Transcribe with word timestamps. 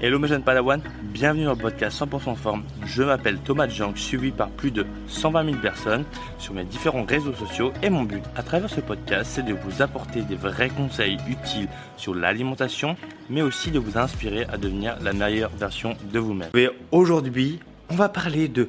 Hello 0.00 0.18
mes 0.18 0.28
jeunes 0.28 0.42
Padawan, 0.42 0.82
bienvenue 1.02 1.44
dans 1.44 1.52
le 1.52 1.56
podcast 1.56 2.00
100% 2.02 2.34
forme. 2.34 2.64
Je 2.84 3.02
m'appelle 3.02 3.38
Thomas 3.38 3.68
Jang, 3.68 3.96
suivi 3.96 4.32
par 4.32 4.50
plus 4.50 4.70
de 4.70 4.84
120 5.06 5.44
000 5.44 5.56
personnes 5.58 6.04
sur 6.38 6.52
mes 6.52 6.64
différents 6.64 7.04
réseaux 7.04 7.32
sociaux 7.32 7.72
et 7.82 7.90
mon 7.90 8.02
but 8.02 8.22
à 8.36 8.42
travers 8.42 8.68
ce 8.68 8.80
podcast 8.80 9.30
c'est 9.34 9.44
de 9.44 9.54
vous 9.54 9.82
apporter 9.82 10.22
des 10.22 10.34
vrais 10.34 10.68
conseils 10.68 11.16
utiles 11.28 11.68
sur 11.96 12.14
l'alimentation 12.14 12.96
mais 13.30 13.40
aussi 13.40 13.70
de 13.70 13.78
vous 13.78 13.96
inspirer 13.96 14.44
à 14.52 14.58
devenir 14.58 14.96
la 15.00 15.12
meilleure 15.12 15.50
version 15.50 15.96
de 16.12 16.18
vous-même. 16.18 16.50
Et 16.54 16.68
aujourd'hui 16.90 17.60
on 17.88 17.94
va 17.94 18.08
parler 18.08 18.48
de 18.48 18.68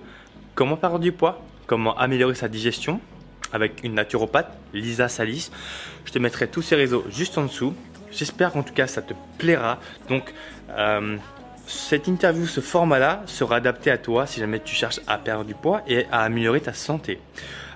comment 0.54 0.78
perdre 0.78 1.00
du 1.00 1.12
poids, 1.12 1.42
comment 1.66 1.98
améliorer 1.98 2.36
sa 2.36 2.48
digestion 2.48 3.02
avec 3.52 3.84
une 3.84 3.94
naturopathe, 3.94 4.52
Lisa 4.74 5.08
Salis. 5.08 5.50
Je 6.06 6.12
te 6.12 6.20
mettrai 6.20 6.48
tous 6.48 6.62
ces 6.62 6.76
réseaux 6.76 7.06
juste 7.10 7.38
en 7.38 7.44
dessous. 7.44 7.74
J'espère 8.16 8.52
qu'en 8.52 8.64
tout 8.64 8.74
cas 8.74 8.88
ça 8.88 9.02
te 9.02 9.14
plaira. 9.38 9.80
Donc 10.10 10.34
euh, 10.70 11.18
cette 11.68 12.08
interview, 12.08 12.46
ce 12.46 12.62
format-là 12.62 13.24
sera 13.26 13.56
adapté 13.58 13.92
à 13.92 13.98
toi 13.98 14.28
si 14.28 14.40
jamais 14.40 14.60
tu 14.60 14.76
cherches 14.76 15.00
à 15.08 15.18
perdre 15.18 15.46
du 15.46 15.56
poids 15.56 15.82
et 15.88 16.06
à 16.12 16.22
améliorer 16.22 16.62
ta 16.62 16.74
santé. 16.74 17.20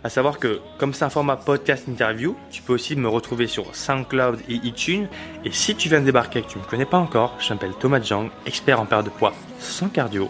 À 0.03 0.09
savoir 0.09 0.39
que 0.39 0.62
comme 0.77 0.93
c'est 0.93 1.03
un 1.03 1.09
format 1.09 1.35
podcast 1.35 1.88
interview, 1.88 2.35
tu 2.52 2.62
peux 2.62 2.73
aussi 2.73 2.95
me 2.95 3.09
retrouver 3.09 3.48
sur 3.48 3.75
SoundCloud 3.75 4.39
et 4.48 4.53
iTunes. 4.53 5.07
Et 5.43 5.52
si 5.52 5.75
tu 5.75 5.89
viens 5.89 5.99
de 5.99 6.05
débarquer 6.05 6.40
et 6.40 6.41
que 6.43 6.48
tu 6.48 6.57
ne 6.57 6.63
me 6.63 6.70
connais 6.70 6.85
pas 6.85 6.98
encore, 6.98 7.35
je 7.40 7.53
m'appelle 7.53 7.73
Thomas 7.77 8.01
Jang, 8.01 8.29
expert 8.45 8.79
en 8.79 8.85
perte 8.85 9.05
de 9.05 9.09
poids 9.09 9.34
sans 9.59 9.90
cardio. 9.90 10.29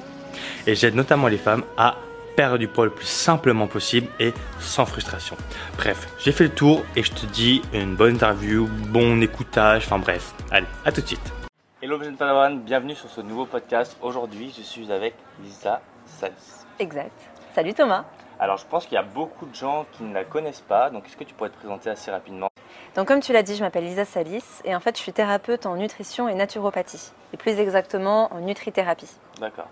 Et 0.65 0.73
j'aide 0.73 0.95
notamment 0.95 1.27
les 1.27 1.37
femmes 1.37 1.63
à 1.77 1.97
perdre 2.39 2.57
du 2.57 2.69
poids 2.69 2.85
le 2.85 2.91
plus 2.91 3.05
simplement 3.05 3.67
possible 3.67 4.07
et 4.17 4.33
sans 4.61 4.85
frustration. 4.85 5.35
Bref, 5.75 6.07
j'ai 6.19 6.31
fait 6.31 6.45
le 6.45 6.55
tour 6.55 6.85
et 6.95 7.03
je 7.03 7.11
te 7.11 7.25
dis 7.25 7.61
une 7.73 7.97
bonne 7.97 8.15
interview, 8.15 8.65
bon 8.65 9.21
écoutage, 9.21 9.83
enfin 9.83 9.99
bref. 9.99 10.33
Allez, 10.49 10.65
à 10.85 10.93
tout 10.93 11.01
de 11.01 11.07
suite. 11.07 11.33
Hello 11.81 11.99
Padawan, 11.99 12.61
bienvenue 12.61 12.95
sur 12.95 13.09
ce 13.09 13.19
nouveau 13.19 13.45
podcast. 13.45 13.97
Aujourd'hui, 14.01 14.53
je 14.57 14.61
suis 14.61 14.89
avec 14.89 15.15
Lisa 15.43 15.81
Salis. 16.05 16.63
Exact. 16.79 17.11
Salut 17.53 17.73
Thomas. 17.73 18.05
Alors, 18.39 18.55
je 18.55 18.65
pense 18.67 18.85
qu'il 18.85 18.95
y 18.95 18.99
a 18.99 19.03
beaucoup 19.03 19.45
de 19.45 19.53
gens 19.53 19.85
qui 19.91 20.03
ne 20.03 20.13
la 20.13 20.23
connaissent 20.23 20.63
pas, 20.65 20.89
donc 20.89 21.07
est-ce 21.07 21.17
que 21.17 21.25
tu 21.25 21.33
pourrais 21.33 21.49
te 21.49 21.57
présenter 21.57 21.89
assez 21.89 22.09
rapidement? 22.09 22.47
Donc 22.95 23.05
comme 23.09 23.19
tu 23.19 23.33
l'as 23.33 23.43
dit, 23.43 23.57
je 23.57 23.63
m'appelle 23.65 23.83
Lisa 23.83 24.05
Salis 24.05 24.45
et 24.63 24.73
en 24.73 24.79
fait, 24.79 24.95
je 24.95 25.01
suis 25.01 25.11
thérapeute 25.11 25.65
en 25.65 25.75
nutrition 25.75 26.29
et 26.29 26.35
naturopathie, 26.35 27.11
et 27.33 27.37
plus 27.37 27.59
exactement 27.59 28.33
en 28.33 28.39
nutrithérapie. 28.39 29.11
D'accord. 29.41 29.67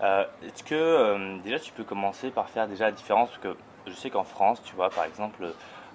Euh, 0.00 0.24
Est-ce 0.42 0.62
que 0.62 0.74
euh, 0.74 1.38
déjà 1.40 1.58
tu 1.58 1.72
peux 1.72 1.84
commencer 1.84 2.30
par 2.30 2.48
faire 2.48 2.68
déjà 2.68 2.86
la 2.86 2.92
différence 2.92 3.30
Parce 3.30 3.40
que 3.40 3.56
je 3.86 3.92
sais 3.92 4.10
qu'en 4.10 4.24
France, 4.24 4.62
tu 4.62 4.74
vois, 4.74 4.90
par 4.90 5.04
exemple, 5.04 5.44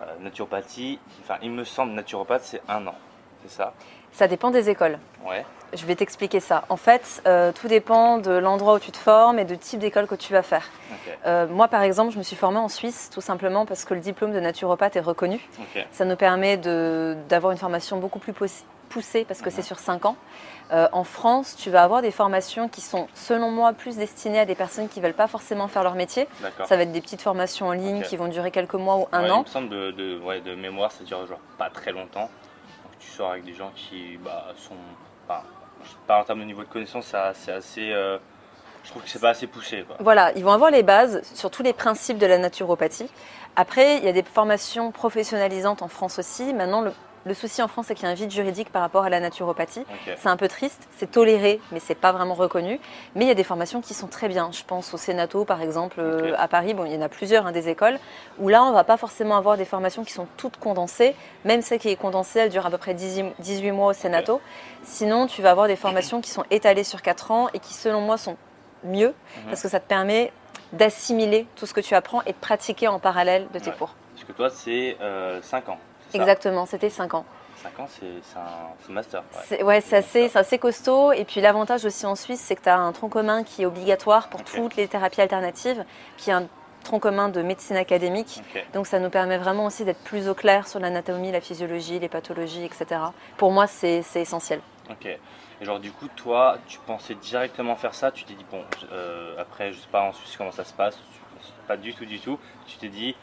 euh, 0.01 0.17
naturopathie, 0.19 0.99
enfin, 1.21 1.37
il 1.41 1.51
me 1.51 1.63
semble 1.63 1.93
naturopathe, 1.93 2.43
c'est 2.43 2.63
un 2.67 2.87
an, 2.87 2.95
c'est 3.41 3.49
ça? 3.49 3.73
Ça 4.13 4.27
dépend 4.27 4.51
des 4.51 4.69
écoles. 4.69 4.97
Ouais. 5.27 5.45
Je 5.73 5.85
vais 5.85 5.95
t'expliquer 5.95 6.39
ça. 6.39 6.63
En 6.69 6.77
fait, 6.77 7.21
euh, 7.27 7.51
tout 7.51 7.67
dépend 7.67 8.17
de 8.17 8.31
l'endroit 8.31 8.73
où 8.75 8.79
tu 8.79 8.91
te 8.91 8.97
formes 8.97 9.37
et 9.37 9.45
du 9.45 9.57
type 9.59 9.79
d'école 9.79 10.07
que 10.07 10.15
tu 10.15 10.33
vas 10.33 10.41
faire. 10.41 10.65
Euh, 11.27 11.45
moi, 11.47 11.67
par 11.67 11.83
exemple, 11.83 12.11
je 12.11 12.17
me 12.17 12.23
suis 12.23 12.35
formée 12.35 12.57
en 12.57 12.69
Suisse, 12.69 13.11
tout 13.13 13.21
simplement 13.21 13.67
parce 13.67 13.85
que 13.85 13.93
le 13.93 13.99
diplôme 13.99 14.31
de 14.33 14.39
naturopathe 14.39 14.95
est 14.95 14.99
reconnu. 15.01 15.39
Ça 15.91 16.05
nous 16.05 16.15
permet 16.15 16.57
d'avoir 16.57 17.51
une 17.51 17.59
formation 17.59 17.97
beaucoup 17.97 18.17
plus 18.19 18.33
poussée 18.89 19.25
parce 19.25 19.41
que 19.41 19.49
Mhm. 19.49 19.55
c'est 19.55 19.61
sur 19.61 19.77
5 19.77 20.05
ans. 20.05 20.15
Euh, 20.71 20.87
en 20.91 21.03
France, 21.03 21.55
tu 21.55 21.69
vas 21.69 21.83
avoir 21.83 22.01
des 22.01 22.11
formations 22.11 22.67
qui 22.67 22.81
sont, 22.81 23.07
selon 23.13 23.51
moi, 23.51 23.73
plus 23.73 23.95
destinées 23.97 24.39
à 24.39 24.45
des 24.45 24.55
personnes 24.55 24.87
qui 24.87 24.99
ne 24.99 25.05
veulent 25.05 25.13
pas 25.15 25.27
forcément 25.27 25.67
faire 25.67 25.83
leur 25.83 25.93
métier. 25.95 26.27
Ça 26.65 26.77
va 26.77 26.83
être 26.83 26.91
des 26.91 27.01
petites 27.01 27.21
formations 27.21 27.67
en 27.67 27.71
ligne 27.73 28.01
qui 28.01 28.17
vont 28.17 28.27
durer 28.27 28.49
quelques 28.49 28.73
mois 28.75 28.97
ou 28.97 29.07
un 29.11 29.23
Ouais, 29.23 29.29
an. 29.31 29.37
Il 29.37 29.41
me 29.43 29.47
semble 29.47 29.69
de, 29.69 29.91
de, 29.91 30.19
ouais, 30.19 30.41
de 30.41 30.55
mémoire, 30.55 30.91
ça 30.91 31.03
dure 31.03 31.25
genre 31.27 31.39
pas 31.59 31.69
très 31.69 31.91
longtemps. 31.91 32.29
Avec 33.19 33.43
des 33.43 33.53
gens 33.53 33.71
qui 33.75 34.17
bah, 34.23 34.47
sont. 34.57 34.75
Pas 36.07 36.19
en 36.19 36.23
termes 36.23 36.39
de 36.39 36.45
niveau 36.45 36.63
de 36.63 36.67
connaissance, 36.67 37.13
c'est 37.33 37.51
assez. 37.51 37.91
euh, 37.91 38.17
je 38.83 38.89
trouve 38.89 39.03
que 39.03 39.09
c'est 39.09 39.19
pas 39.19 39.29
assez 39.29 39.47
poussé. 39.47 39.85
Voilà, 39.99 40.31
ils 40.35 40.43
vont 40.43 40.51
avoir 40.51 40.71
les 40.71 40.83
bases 40.83 41.21
sur 41.35 41.51
tous 41.51 41.63
les 41.63 41.73
principes 41.73 42.17
de 42.17 42.25
la 42.25 42.37
naturopathie. 42.37 43.09
Après, 43.55 43.97
il 43.97 44.03
y 44.03 44.07
a 44.07 44.11
des 44.11 44.23
formations 44.23 44.91
professionnalisantes 44.91 45.81
en 45.81 45.87
France 45.87 46.19
aussi. 46.19 46.53
Maintenant, 46.53 46.81
le, 46.81 46.91
le 47.25 47.33
souci 47.33 47.61
en 47.61 47.67
France, 47.67 47.85
c'est 47.87 47.95
qu'il 47.95 48.05
y 48.05 48.07
a 48.07 48.11
un 48.11 48.15
vide 48.15 48.31
juridique 48.31 48.71
par 48.71 48.81
rapport 48.81 49.03
à 49.03 49.09
la 49.09 49.19
naturopathie. 49.19 49.85
C'est 50.17 50.29
un 50.29 50.37
peu 50.37 50.47
triste, 50.47 50.87
c'est 50.97 51.11
toléré, 51.11 51.59
mais 51.71 51.79
c'est 51.79 51.95
pas 51.95 52.11
vraiment 52.11 52.33
reconnu. 52.33 52.79
Mais 53.15 53.25
il 53.25 53.27
y 53.27 53.31
a 53.31 53.35
des 53.35 53.43
formations 53.43 53.81
qui 53.81 53.93
sont 53.93 54.07
très 54.07 54.27
bien. 54.27 54.49
Je 54.51 54.63
pense 54.63 54.93
au 54.93 54.97
Sénato, 54.97 55.45
par 55.45 55.61
exemple, 55.61 55.95
euh, 55.99 56.33
à 56.37 56.47
Paris. 56.47 56.73
Bon, 56.73 56.85
il 56.85 56.93
y 56.93 56.97
en 56.97 57.01
a 57.01 57.09
plusieurs, 57.09 57.45
hein, 57.45 57.51
des 57.51 57.67
écoles, 57.69 57.99
où 58.39 58.47
là, 58.47 58.63
on 58.63 58.71
va 58.71 58.83
pas 58.83 58.97
forcément 58.97 59.35
avoir 59.37 59.57
des 59.57 59.65
formations 59.65 60.03
qui 60.03 60.13
sont 60.13 60.27
toutes 60.37 60.57
condensées. 60.57 61.15
Même 61.45 61.61
celle 61.61 61.79
qui 61.79 61.89
est 61.89 61.95
condensée, 61.95 62.39
elle 62.39 62.49
dure 62.49 62.65
à 62.65 62.69
peu 62.71 62.77
près 62.77 62.93
18 62.93 63.33
18 63.39 63.71
mois 63.71 63.87
au 63.87 63.93
Sénato. 63.93 64.41
Sinon, 64.83 65.27
tu 65.27 65.41
vas 65.41 65.51
avoir 65.51 65.67
des 65.67 65.75
formations 65.75 66.21
qui 66.21 66.29
sont 66.29 66.45
étalées 66.51 66.83
sur 66.85 67.01
4 67.01 67.31
ans 67.31 67.47
et 67.53 67.59
qui, 67.59 67.73
selon 67.73 68.01
moi, 68.01 68.17
sont 68.17 68.37
mieux 68.83 69.09
Mhm. 69.35 69.43
parce 69.49 69.61
que 69.61 69.67
ça 69.67 69.79
te 69.81 69.87
permet 69.87 70.31
d'assimiler 70.71 71.47
tout 71.55 71.65
ce 71.65 71.73
que 71.73 71.81
tu 71.81 71.95
apprends 71.95 72.21
et 72.25 72.31
de 72.31 72.37
pratiquer 72.37 72.87
en 72.87 72.99
parallèle 72.99 73.47
de 73.53 73.59
tes 73.59 73.71
Ouais. 73.71 73.75
cours. 73.75 73.95
Parce 74.15 74.25
que 74.25 74.31
toi, 74.31 74.49
c'est 74.49 74.97
5 75.41 75.67
ans. 75.69 75.77
Exactement, 76.13 76.65
c'était 76.65 76.89
5 76.89 77.13
ans. 77.13 77.25
5 77.57 77.79
ans, 77.79 77.87
c'est 77.89 78.05
un, 78.37 78.93
master. 78.93 79.21
Ouais. 79.21 79.41
C'est 79.45 79.63
ouais, 79.63 79.81
c'est 79.81 79.97
assez, 79.97 80.37
assez 80.37 80.57
costaud. 80.57 81.11
Et 81.11 81.25
puis 81.25 81.41
l'avantage 81.41 81.85
aussi 81.85 82.05
en 82.05 82.15
Suisse, 82.15 82.41
c'est 82.41 82.55
que 82.55 82.63
tu 82.63 82.69
as 82.69 82.77
un 82.79 82.91
tronc 82.91 83.09
commun 83.09 83.43
qui 83.43 83.63
est 83.63 83.65
obligatoire 83.65 84.29
pour 84.29 84.43
toutes 84.43 84.75
les 84.75 84.87
thérapies 84.87 85.21
alternatives, 85.21 85.83
qui 86.17 86.29
est 86.29 86.33
un 86.33 86.47
tronc 86.83 86.99
commun 86.99 87.29
de 87.29 87.41
médecine 87.41 87.75
académique. 87.75 88.41
Donc 88.73 88.87
ça 88.87 88.99
nous 88.99 89.09
permet 89.09 89.37
vraiment 89.37 89.65
aussi 89.65 89.83
d'être 89.83 90.03
plus 90.03 90.29
au 90.29 90.33
clair 90.33 90.67
sur 90.67 90.79
l'anatomie, 90.79 91.31
la 91.31 91.41
physiologie, 91.41 91.99
les 91.99 92.09
pathologies, 92.09 92.63
etc. 92.63 93.01
Pour 93.37 93.51
moi, 93.51 93.67
c'est 93.67 94.03
essentiel. 94.15 94.61
Ok. 94.89 95.05
Et 95.61 95.65
genre, 95.65 95.79
du 95.79 95.91
coup, 95.91 96.07
toi, 96.15 96.57
tu 96.67 96.79
pensais 96.79 97.15
directement 97.15 97.75
faire 97.75 97.93
ça? 97.93 98.11
Tu 98.11 98.23
t'es 98.23 98.33
dit, 98.33 98.45
bon, 98.49 98.63
euh, 98.93 99.35
après, 99.37 99.73
je 99.73 99.79
sais 99.79 99.89
pas 99.91 100.01
en 100.01 100.13
Suisse 100.13 100.35
comment 100.37 100.51
ça 100.51 100.63
se 100.63 100.73
passe, 100.73 100.97
pas 101.67 101.75
du 101.75 101.93
tout, 101.93 102.05
du 102.05 102.19
tout. 102.19 102.39
Tu 102.65 102.77
t'es 102.77 102.87
dit, 102.87 103.15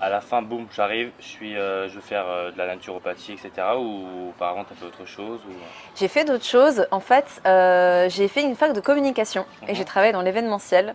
à 0.00 0.08
la 0.08 0.20
fin, 0.20 0.42
boum, 0.42 0.66
j'arrive, 0.74 1.10
je 1.18 1.26
suis, 1.26 1.56
euh, 1.56 1.88
je 1.88 1.94
veux 1.96 2.00
faire 2.00 2.24
euh, 2.26 2.50
de 2.52 2.58
la 2.58 2.66
naturopathie, 2.66 3.32
etc. 3.32 3.50
Ou 3.76 4.28
auparavant, 4.30 4.64
tu 4.64 4.72
as 4.72 4.76
fait 4.76 4.86
autre 4.86 5.04
chose 5.06 5.40
ou... 5.48 5.52
J'ai 5.96 6.08
fait 6.08 6.24
d'autres 6.24 6.44
choses. 6.44 6.86
En 6.90 7.00
fait, 7.00 7.40
euh, 7.46 8.08
j'ai 8.08 8.28
fait 8.28 8.42
une 8.42 8.54
fac 8.54 8.72
de 8.72 8.80
communication 8.80 9.44
et 9.66 9.70
Mhm. 9.72 9.74
j'ai 9.76 9.84
travaillé 9.84 10.12
dans 10.12 10.22
l'événementiel. 10.22 10.94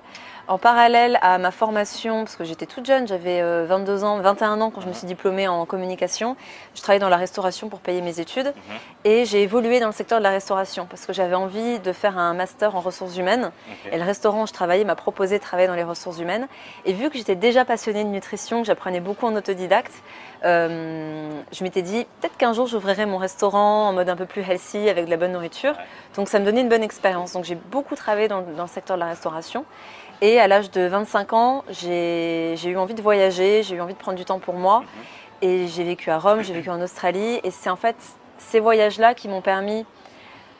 En 0.50 0.58
parallèle 0.58 1.18
à 1.22 1.38
ma 1.38 1.52
formation, 1.52 2.26
parce 2.26 2.36
que 2.36 2.44
j'étais 2.44 2.66
toute 2.66 2.86
jeune, 2.86 3.08
j'avais 3.08 3.40
euh, 3.42 3.66
22 3.66 4.04
ans, 4.04 4.20
21 4.20 4.59
ans 4.59 4.72
quand 4.72 4.81
je 4.81 4.88
me 4.88 4.94
suis 4.94 5.08
diplômée 5.08 5.48
en 5.48 5.66
communication, 5.66 6.36
je 6.76 6.81
travaillais 6.81 7.00
dans 7.00 7.08
la 7.08 7.16
restauration 7.16 7.70
pour 7.70 7.80
payer 7.80 8.02
mes 8.02 8.20
études 8.20 8.48
Mhm. 8.48 8.76
et 9.06 9.24
j'ai 9.24 9.42
évolué 9.42 9.80
dans 9.80 9.88
le 9.88 9.94
secteur 9.94 10.18
de 10.18 10.24
la 10.24 10.31
restauration 10.31 10.86
parce 10.86 11.06
que 11.06 11.14
j'avais 11.14 11.36
envie 11.36 11.80
de 11.80 11.94
faire 11.94 12.18
un 12.18 12.34
master 12.34 12.76
en 12.76 12.81
ressources 12.81 13.16
humaines 13.16 13.52
et 13.90 13.98
le 13.98 14.04
restaurant 14.04 14.44
où 14.44 14.48
je 14.48 14.52
travaillais 14.52 14.84
m'a 14.84 14.96
proposé 14.96 15.38
de 15.38 15.44
travailler 15.44 15.70
dans 15.70 15.76
les 15.76 15.84
ressources 15.84 16.20
humaines. 16.20 16.50
Et 16.84 16.92
vu 16.92 17.10
que 17.10 17.18
j'étais 17.18 17.36
déjà 17.36 17.64
passionnée 17.64 18.04
de 18.04 18.10
nutrition, 18.10 18.60
que 18.62 18.68
j'apprenais 18.68 19.00
beaucoup 19.00 19.25
en 19.25 19.36
autodidacte, 19.38 19.94
euh, 20.44 21.30
je 21.54 21.64
m'étais 21.64 21.81
dit 21.84 22.06
peut-être 22.20 22.36
qu'un 22.36 22.52
jour 22.52 22.68
j'ouvrirai 22.68 23.06
mon 23.06 23.18
restaurant 23.18 23.88
en 23.88 23.94
mode 23.94 24.10
un 24.10 24.18
peu 24.18 24.25
plus 24.25 24.42
healthy 24.42 24.90
avec 24.90 25.06
de 25.06 25.10
la 25.10 25.16
bonne 25.16 25.31
nourriture. 25.31 25.72
Ouais. 25.72 25.86
Donc 26.18 26.28
ça 26.28 26.40
me 26.40 26.44
donnait 26.46 26.62
une 26.62 26.70
bonne 26.70 26.84
expérience. 26.84 27.31
Donc 27.31 27.46
j'ai 27.46 27.56
beaucoup 27.56 27.96
travaillé 27.96 28.28
dans, 28.28 28.42
dans 28.42 28.64
le 28.64 28.68
secteur 28.70 28.98
de 28.98 29.00
la 29.00 29.08
restauration. 29.08 29.64
Et 30.23 30.39
à 30.39 30.47
l'âge 30.47 30.72
de 30.72 30.88
25 30.88 31.34
ans, 31.34 31.66
j'ai 31.69 32.56
eu 32.63 32.78
envie 32.78 32.94
de 32.94 33.01
voyager, 33.01 33.61
j'ai 33.61 33.75
eu 33.75 33.81
envie 33.81 33.94
de 33.94 34.00
prendre 34.00 34.17
du 34.17 34.23
temps 34.23 34.39
pour 34.39 34.53
moi. 34.53 34.79
Mhm. 34.79 34.85
Et 35.41 35.67
j'ai 35.67 35.84
vécu 35.84 36.09
à 36.11 36.17
Rome, 36.17 36.41
j'ai 36.44 36.53
vécu 36.53 36.69
en 36.69 36.81
Australie. 36.81 37.41
Et 37.44 37.51
c'est 37.51 37.69
en 37.69 37.75
fait 37.75 37.97
ces 38.38 38.62
voyages-là 38.62 39.16
qui 39.16 39.28
m'ont 39.28 39.41
permis, 39.41 39.85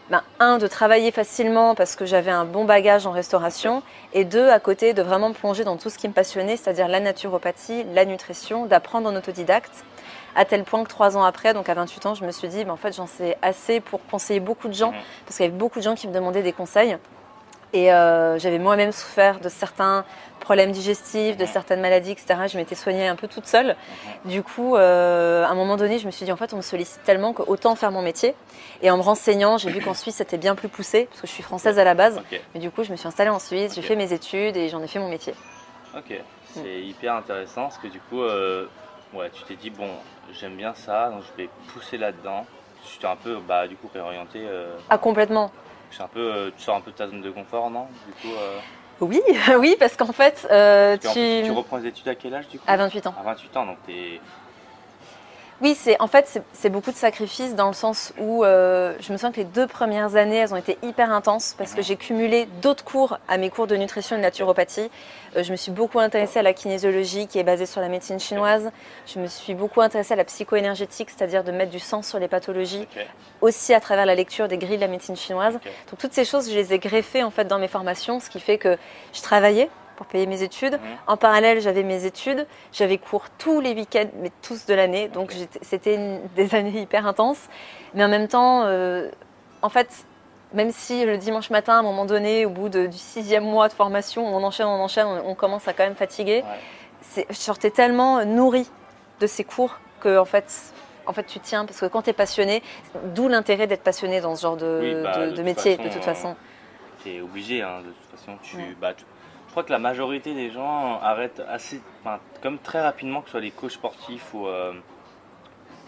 ben, 0.10 0.22
un, 0.42 0.58
de 0.58 0.68
travailler 0.68 1.12
facilement 1.12 1.76
parce 1.76 1.96
que 1.96 2.06
j'avais 2.06 2.30
un 2.30 2.44
bon 2.44 2.66
bagage 2.66 3.08
en 3.08 3.12
restauration. 3.12 3.84
Et 4.12 4.26
deux, 4.26 4.50
à 4.50 4.60
côté, 4.60 4.94
de 4.94 5.02
vraiment 5.02 5.30
me 5.30 5.34
plonger 5.34 5.64
dans 5.64 5.78
tout 5.78 5.90
ce 5.90 5.98
qui 5.98 6.10
me 6.10 6.14
passionnait, 6.14 6.58
c'est-à-dire 6.58 6.90
la 6.90 7.00
naturopathie, 7.00 7.86
la 7.94 8.04
nutrition, 8.04 8.66
d'apprendre 8.66 9.10
en 9.10 9.16
autodidacte. 9.16 9.86
À 10.36 10.44
tel 10.44 10.66
point 10.66 10.84
que 10.84 10.90
trois 10.90 11.16
ans 11.16 11.24
après, 11.24 11.54
donc 11.54 11.70
à 11.70 11.74
28 11.74 12.06
ans, 12.08 12.16
je 12.16 12.26
me 12.26 12.32
suis 12.32 12.50
dit, 12.50 12.66
ben, 12.66 12.74
en 12.74 12.76
fait, 12.76 12.94
j'en 12.94 13.08
sais 13.08 13.38
assez 13.42 13.80
pour 13.80 14.06
conseiller 14.08 14.42
beaucoup 14.42 14.68
de 14.68 14.74
gens, 14.74 14.92
Mhm. 14.92 14.98
parce 15.26 15.38
qu'il 15.38 15.46
y 15.46 15.48
avait 15.48 15.58
beaucoup 15.58 15.80
de 15.80 15.86
gens 15.86 15.96
qui 15.96 16.10
me 16.10 16.14
demandaient 16.14 16.44
des 16.44 16.52
conseils. 16.52 16.98
Et 17.74 17.92
euh, 17.92 18.38
j'avais 18.38 18.60
moi-même 18.60 18.92
souffert 18.92 19.40
de 19.40 19.50
certains 19.50 20.06
problèmes 20.40 20.72
digestifs, 20.72 21.38
de 21.38 21.44
Mhm. 21.44 21.50
certaines 21.50 21.82
maladies, 21.82 22.12
etc. 22.12 22.48
Je 22.48 22.58
m'étais 22.58 22.76
soignée 22.76 23.08
un 23.08 23.16
peu 23.16 23.28
toute 23.28 23.48
seule. 23.48 23.76
Du 24.26 24.44
coup, 24.44 24.76
euh, 24.76 25.44
à 25.44 25.48
un 25.48 25.56
moment 25.56 25.76
donné, 25.78 25.98
je 26.00 26.06
me 26.06 26.12
suis 26.12 26.26
dit, 26.26 26.32
en 26.32 26.36
fait, 26.38 26.54
on 26.54 26.58
me 26.58 26.62
sollicite 26.62 27.02
tellement 27.04 27.34
qu'autant 27.34 27.76
faire 27.76 27.92
mon 27.92 28.02
métier. 28.02 28.36
Et 28.82 28.92
en 28.92 28.98
me 28.98 29.02
renseignant, 29.02 29.58
j'ai 29.58 29.72
vu 29.72 29.82
qu'en 29.82 29.94
Suisse, 29.94 30.16
c'était 30.18 30.38
bien 30.38 30.54
plus 30.56 30.68
poussé, 30.70 31.06
parce 31.06 31.22
que 31.22 31.28
je 31.28 31.32
suis 31.32 31.44
française 31.44 31.80
à 31.80 31.84
la 31.84 31.94
base. 31.96 32.22
Mais 32.54 32.60
du 32.60 32.70
coup, 32.70 32.84
je 32.84 32.92
me 32.92 32.98
suis 32.98 33.08
installée 33.08 33.30
en 33.32 33.40
Suisse, 33.40 33.74
j'ai 33.74 33.82
fait 33.82 33.96
mes 33.96 34.12
études 34.14 34.56
et 34.58 34.70
j'en 34.70 34.82
ai 34.84 34.88
fait 34.88 35.00
mon 35.00 35.10
métier. 35.10 35.34
Ok. 35.98 36.14
C'est 36.54 36.82
hyper 36.82 37.16
intéressant 37.16 37.64
parce 37.64 37.78
que 37.80 37.88
du 37.88 38.00
coup, 38.02 38.22
euh, 38.22 38.68
ouais, 39.14 39.32
tu 39.32 39.42
t'es 39.44 39.56
dit, 39.56 39.72
bon, 39.72 39.90
j'aime 40.40 40.56
bien 40.56 40.74
ça, 40.76 41.10
donc 41.10 41.24
je 41.24 41.42
vais 41.42 41.50
pousser 41.74 41.98
là-dedans. 41.98 42.46
Tu 42.86 43.00
t'es 43.00 43.08
un 43.08 43.16
peu, 43.16 43.38
bah, 43.48 43.68
du 43.68 43.76
coup, 43.78 43.90
réorienté. 43.92 44.40
euh, 44.46 44.76
Ah, 44.90 44.98
complètement. 44.98 45.52
Un 46.02 46.08
peu, 46.08 46.20
euh, 46.20 46.50
tu 46.56 46.64
sors 46.64 46.76
un 46.76 46.82
peu 46.82 46.92
de 46.92 46.96
ta 46.96 47.08
zone 47.08 47.22
de 47.22 47.30
confort, 47.32 47.70
non 47.70 47.88
Du 48.06 48.14
coup, 48.14 48.36
euh, 48.36 48.60
Oui, 49.02 49.22
oui, 49.60 49.76
parce 49.80 49.96
qu'en 49.96 50.12
fait, 50.12 50.48
euh, 50.52 50.98
qu'en 50.98 51.12
plus, 51.14 51.42
tu... 51.42 51.46
tu 51.46 51.52
reprends 51.52 51.78
les 51.78 51.88
études 51.88 52.08
à 52.08 52.16
quel 52.16 52.34
âge 52.34 52.48
du 52.48 52.60
coup? 52.60 52.66
À 52.68 52.78
28 52.78 53.08
ans. 53.08 53.16
À 53.20 53.24
28 53.24 53.58
ans, 53.58 53.66
donc. 53.66 53.78
Oui, 55.64 55.76
c'est 55.80 55.96
en 56.02 56.08
fait 56.08 56.42
c'est- 56.52 56.70
beaucoup 56.70 56.92
de 56.92 56.98
sacrifices 56.98 57.56
dans 57.56 57.70
le 57.70 57.74
sens 57.74 58.12
où 58.20 58.44
euh, 58.44 58.96
je 59.00 59.14
me 59.14 59.18
souviens 59.18 59.32
que 59.32 59.38
les 59.38 59.46
deux 59.46 59.66
premières 59.66 60.18
années 60.18 60.36
elles 60.36 60.54
ont 60.54 60.58
été 60.58 60.78
hyper 60.84 61.10
intenses 61.10 61.56
parce 61.58 61.74
que 61.74 61.82
j'ai 61.82 61.96
cumulé 61.96 62.50
d'autres 62.62 62.84
cours 62.84 63.18
à 63.30 63.38
mes 63.38 63.50
cours 63.50 63.66
de 63.66 63.78
nutrition 63.78 64.18
et 64.18 64.20
de 64.20 64.24
naturopathie. 64.24 64.92
Euh, 65.38 65.44
je 65.44 65.52
me 65.54 65.56
suis 65.56 65.72
beaucoup 65.72 66.00
intéressée 66.02 66.40
à 66.40 66.42
la 66.42 66.52
kinésiologie 66.52 67.28
qui 67.28 67.40
est 67.40 67.44
basée 67.44 67.66
sur 67.66 67.80
la 67.80 67.88
médecine 67.88 68.20
chinoise. 68.20 68.72
Je 69.06 69.20
me 69.20 69.28
suis 69.28 69.54
beaucoup 69.54 69.80
intéressée 69.80 70.14
à 70.16 70.18
la 70.18 70.26
psycho-énergétique, 70.26 71.10
c'est-à-dire 71.10 71.46
de 71.46 71.54
mettre 71.54 71.72
du 71.72 71.80
sens 71.80 72.10
sur 72.10 72.20
les 72.20 72.28
pathologies, 72.28 72.86
aussi 73.40 73.74
à 73.74 73.80
travers 73.80 74.06
la 74.06 74.16
lecture 74.16 74.50
des 74.50 74.58
grilles 74.58 74.76
de 74.76 74.82
la 74.82 74.90
médecine 74.90 75.16
chinoise. 75.16 75.54
Donc 75.90 75.98
toutes 75.98 76.14
ces 76.14 76.26
choses, 76.26 76.50
je 76.50 76.56
les 76.56 76.74
ai 76.74 76.80
greffées 76.80 77.24
en 77.24 77.32
fait 77.32 77.46
dans 77.46 77.60
mes 77.60 77.70
formations, 77.70 78.20
ce 78.20 78.30
qui 78.30 78.42
fait 78.42 78.58
que 78.58 78.76
je 79.14 79.22
travaillais 79.22 79.70
pour 79.96 80.06
payer 80.06 80.26
mes 80.26 80.44
études. 80.44 80.80
En 81.08 81.18
parallèle, 81.18 81.62
j'avais 81.62 81.84
mes 81.84 82.06
études, 82.06 82.48
j'avais 82.72 82.98
cours 82.98 83.26
tous 83.38 83.62
les 83.62 83.74
week-ends, 83.74 84.10
mais 84.22 84.32
tous 84.42 84.66
de 84.66 84.74
l'année, 84.74 85.08
donc 85.08 85.34
c'était 85.62 86.20
des 86.36 86.56
années 86.56 86.82
hyper 86.82 87.06
intenses. 87.08 87.48
Mais 87.94 88.04
en 88.04 88.08
même 88.10 88.28
temps, 88.28 88.64
euh, 88.66 89.10
en 89.62 89.70
fait, 89.70 90.06
même 90.54 90.72
si 90.72 91.06
le 91.06 91.18
dimanche 91.18 91.50
matin, 91.50 91.76
à 91.76 91.80
un 91.80 91.84
moment 91.84 92.06
donné, 92.06 92.46
au 92.46 92.50
bout 92.50 92.70
de- 92.70 92.88
du 92.88 92.98
sixième 92.98 93.44
mois 93.44 93.68
de 93.68 93.74
formation, 93.74 94.26
on 94.26 94.44
enchaîne, 94.44 94.68
on 94.68 94.80
enchaîne, 94.82 95.08
on, 95.08 95.30
on 95.32 95.36
commence 95.36 95.68
à 95.68 95.74
quand 95.74 95.84
même 95.84 95.96
fatiguer, 95.96 96.44
Ouais. 97.16 97.26
je 97.30 97.36
sortais 97.36 97.72
tellement 97.72 98.24
nourrie 98.26 98.70
de 99.20 99.28
ces 99.28 99.44
cours 99.44 99.80
que 100.00 100.18
en 100.18 100.26
fait, 100.26 100.46
en 101.06 101.14
fait, 101.14 101.24
tu 101.24 101.40
tiens 101.40 101.66
parce 101.66 101.80
que 101.80 101.86
quand 101.86 102.04
tu 102.04 102.10
es 102.10 102.14
passionné, 102.14 102.62
d'où 103.16 103.28
l'intérêt 103.28 103.68
d'être 103.68 103.84
passionné 103.84 104.22
dans 104.22 104.36
ce 104.36 104.42
genre 104.42 104.58
de, 104.58 104.80
Oui, 104.82 105.04
bah, 105.04 105.18
de- 105.18 105.26
de 105.26 105.30
de 105.32 105.36
toute 105.36 105.46
métier, 105.46 105.76
façon, 105.76 105.88
de 105.90 105.94
toute 105.94 106.04
façon. 106.04 106.36
T'es 107.04 107.20
obligé, 107.22 107.62
hein, 107.62 107.80
de 107.82 107.90
toute 107.92 108.20
façon. 108.20 108.38
Tu, 108.42 108.56
Ouais. 108.58 108.76
bah, 108.80 108.94
tu- 108.94 109.04
crois 109.54 109.64
que 109.64 109.72
la 109.72 109.80
majorité 109.80 110.34
des 110.34 110.50
gens 110.52 111.00
arrêtent 111.02 111.42
assez, 111.48 111.80
enfin, 112.02 112.20
comme 112.42 112.58
très 112.60 112.82
rapidement, 112.82 113.22
que 113.22 113.28
ce 113.28 113.32
soit 113.32 113.40
les 113.42 113.52
coachs 113.52 113.72
sportifs 113.72 114.34
ou. 114.34 114.48
euh, 114.48 114.74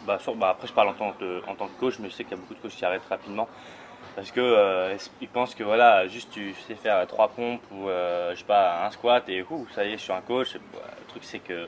bah, 0.05 0.19
sur- 0.19 0.35
bah, 0.35 0.49
après, 0.49 0.67
je 0.67 0.73
parle 0.73 0.89
en 0.89 0.93
tant, 0.93 1.11
que, 1.13 1.41
en 1.47 1.55
tant 1.55 1.67
que 1.67 1.79
coach, 1.79 1.95
mais 1.99 2.09
je 2.09 2.13
sais 2.15 2.23
qu'il 2.23 2.31
y 2.31 2.35
a 2.35 2.41
beaucoup 2.41 2.53
de 2.53 2.59
coachs 2.59 2.71
qui 2.75 2.85
arrêtent 2.85 3.05
rapidement. 3.09 3.47
Parce 4.15 4.31
que 4.31 4.39
euh, 4.39 4.95
ils 5.19 5.27
pensent 5.27 5.55
que 5.55 5.63
voilà, 5.63 6.07
juste 6.07 6.31
tu 6.31 6.53
sais 6.67 6.75
faire 6.75 7.05
trois 7.07 7.27
pompes 7.27 7.63
ou 7.71 7.89
euh, 7.89 8.31
je 8.33 8.39
sais 8.39 8.45
pas, 8.45 8.85
un 8.85 8.91
squat 8.91 9.27
et 9.27 9.43
ouh, 9.49 9.67
ça 9.73 9.83
y 9.83 9.93
est, 9.93 9.97
je 9.97 10.03
suis 10.03 10.13
un 10.13 10.21
coach. 10.21 10.55
Bah, 10.73 10.79
le 10.99 11.05
truc, 11.07 11.23
c'est 11.25 11.39
que 11.39 11.67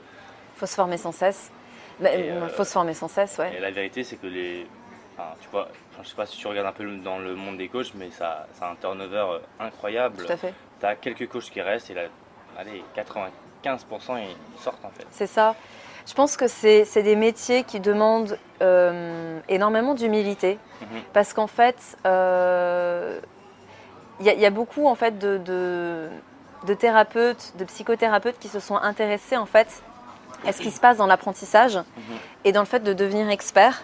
faut 0.55 0.65
se 0.65 0.75
former 0.75 0.97
sans 0.97 1.11
cesse. 1.11 1.51
Il 1.99 2.05
euh, 2.05 2.47
faut 2.49 2.63
se 2.63 2.71
former 2.71 2.93
sans 2.93 3.07
cesse, 3.07 3.37
ouais. 3.39 3.55
Et 3.55 3.59
la 3.59 3.71
vérité, 3.71 4.03
c'est 4.03 4.17
que 4.17 4.27
les. 4.27 4.67
Enfin, 5.17 5.29
tu 5.41 5.49
vois, 5.49 5.67
je 6.01 6.07
sais 6.07 6.15
pas 6.15 6.27
si 6.27 6.37
tu 6.37 6.47
regardes 6.47 6.67
un 6.67 6.71
peu 6.71 6.85
dans 6.97 7.17
le 7.17 7.35
monde 7.35 7.57
des 7.57 7.69
coachs, 7.69 7.93
mais 7.95 8.11
ça, 8.11 8.47
ça 8.53 8.67
a 8.67 8.71
un 8.71 8.75
turnover 8.75 9.39
incroyable. 9.59 10.23
Tout 10.25 10.31
à 10.31 10.37
fait. 10.37 10.53
Tu 10.79 10.85
as 10.85 10.95
quelques 10.95 11.27
coachs 11.29 11.49
qui 11.49 11.61
restent 11.61 11.89
et 11.89 11.93
là, 11.93 12.03
allez, 12.57 12.83
95% 12.95 14.17
ils 14.19 14.61
sortent 14.61 14.83
en 14.85 14.89
fait. 14.89 15.05
C'est 15.11 15.27
ça. 15.27 15.55
Je 16.07 16.13
pense 16.13 16.37
que 16.37 16.47
c'est 16.47 16.85
des 17.03 17.15
métiers 17.15 17.63
qui 17.63 17.79
demandent 17.79 18.37
euh, 18.61 19.39
énormément 19.49 19.93
d'humilité 19.93 20.57
Mhm. 20.81 20.87
parce 21.13 21.33
qu'en 21.33 21.47
fait, 21.47 21.97
euh, 22.05 23.19
il 24.19 24.25
y, 24.25 24.29
a- 24.29 24.33
il 24.33 24.39
y 24.39 24.45
a 24.45 24.49
beaucoup 24.49 24.87
en 24.87 24.95
fait 24.95 25.19
de, 25.19 25.37
de- 25.37 26.09
de 26.65 26.73
thérapeutes, 26.73 27.53
de 27.57 27.65
psychothérapeutes 27.65 28.39
qui 28.39 28.47
se 28.47 28.59
sont 28.59 28.77
intéressés 28.77 29.37
en 29.37 29.45
fait 29.45 29.83
à 30.45 30.53
ce 30.53 30.61
qui 30.61 30.71
se 30.71 30.79
passe 30.79 30.97
dans 30.97 31.07
l'apprentissage 31.07 31.79
et 32.45 32.51
dans 32.51 32.61
le 32.61 32.65
fait 32.67 32.79
de 32.79 32.93
devenir 32.93 33.29
expert. 33.29 33.83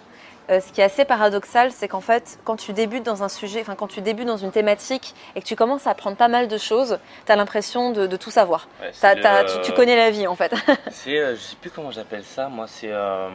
Euh, 0.50 0.60
ce 0.60 0.74
qui 0.74 0.82
est 0.82 0.84
assez 0.84 1.06
paradoxal, 1.06 1.72
c'est 1.72 1.88
qu'en 1.88 2.02
fait, 2.02 2.38
quand 2.44 2.58
tu 2.58 2.74
débutes 2.74 3.04
dans 3.04 3.24
un 3.24 3.30
sujet, 3.30 3.62
enfin 3.62 3.76
quand 3.76 3.88
tu 3.88 4.02
débutes 4.02 4.28
dans 4.28 4.36
une 4.38 4.52
thématique 4.52 5.16
et 5.36 5.42
que 5.42 5.46
tu 5.46 5.56
commences 5.56 5.88
à 5.88 5.92
apprendre 5.92 6.18
pas 6.18 6.28
mal 6.28 6.48
de 6.50 6.58
choses, 6.58 7.00
tu 7.26 7.32
as 7.32 7.36
l'impression 7.38 7.92
de, 7.92 8.08
de 8.08 8.18
tout 8.18 8.30
savoir. 8.32 8.68
Ouais, 8.82 8.90
c'est 8.92 9.02
T'as- 9.02 9.16
le- 9.16 9.22
t'as- 9.22 9.44
tu, 9.46 9.62
tu 9.62 9.72
connais 9.72 9.96
la 9.96 10.10
vie 10.12 10.28
en 10.28 10.36
fait. 10.36 10.54
C'est, 10.92 11.18
euh, 11.18 11.36
je 11.36 11.40
sais 11.42 11.56
plus 11.56 11.70
comment 11.72 11.92
j'appelle 11.92 12.24
ça, 12.26 12.50
moi 12.50 12.66
c'est. 12.68 12.92
euh, 12.92 13.30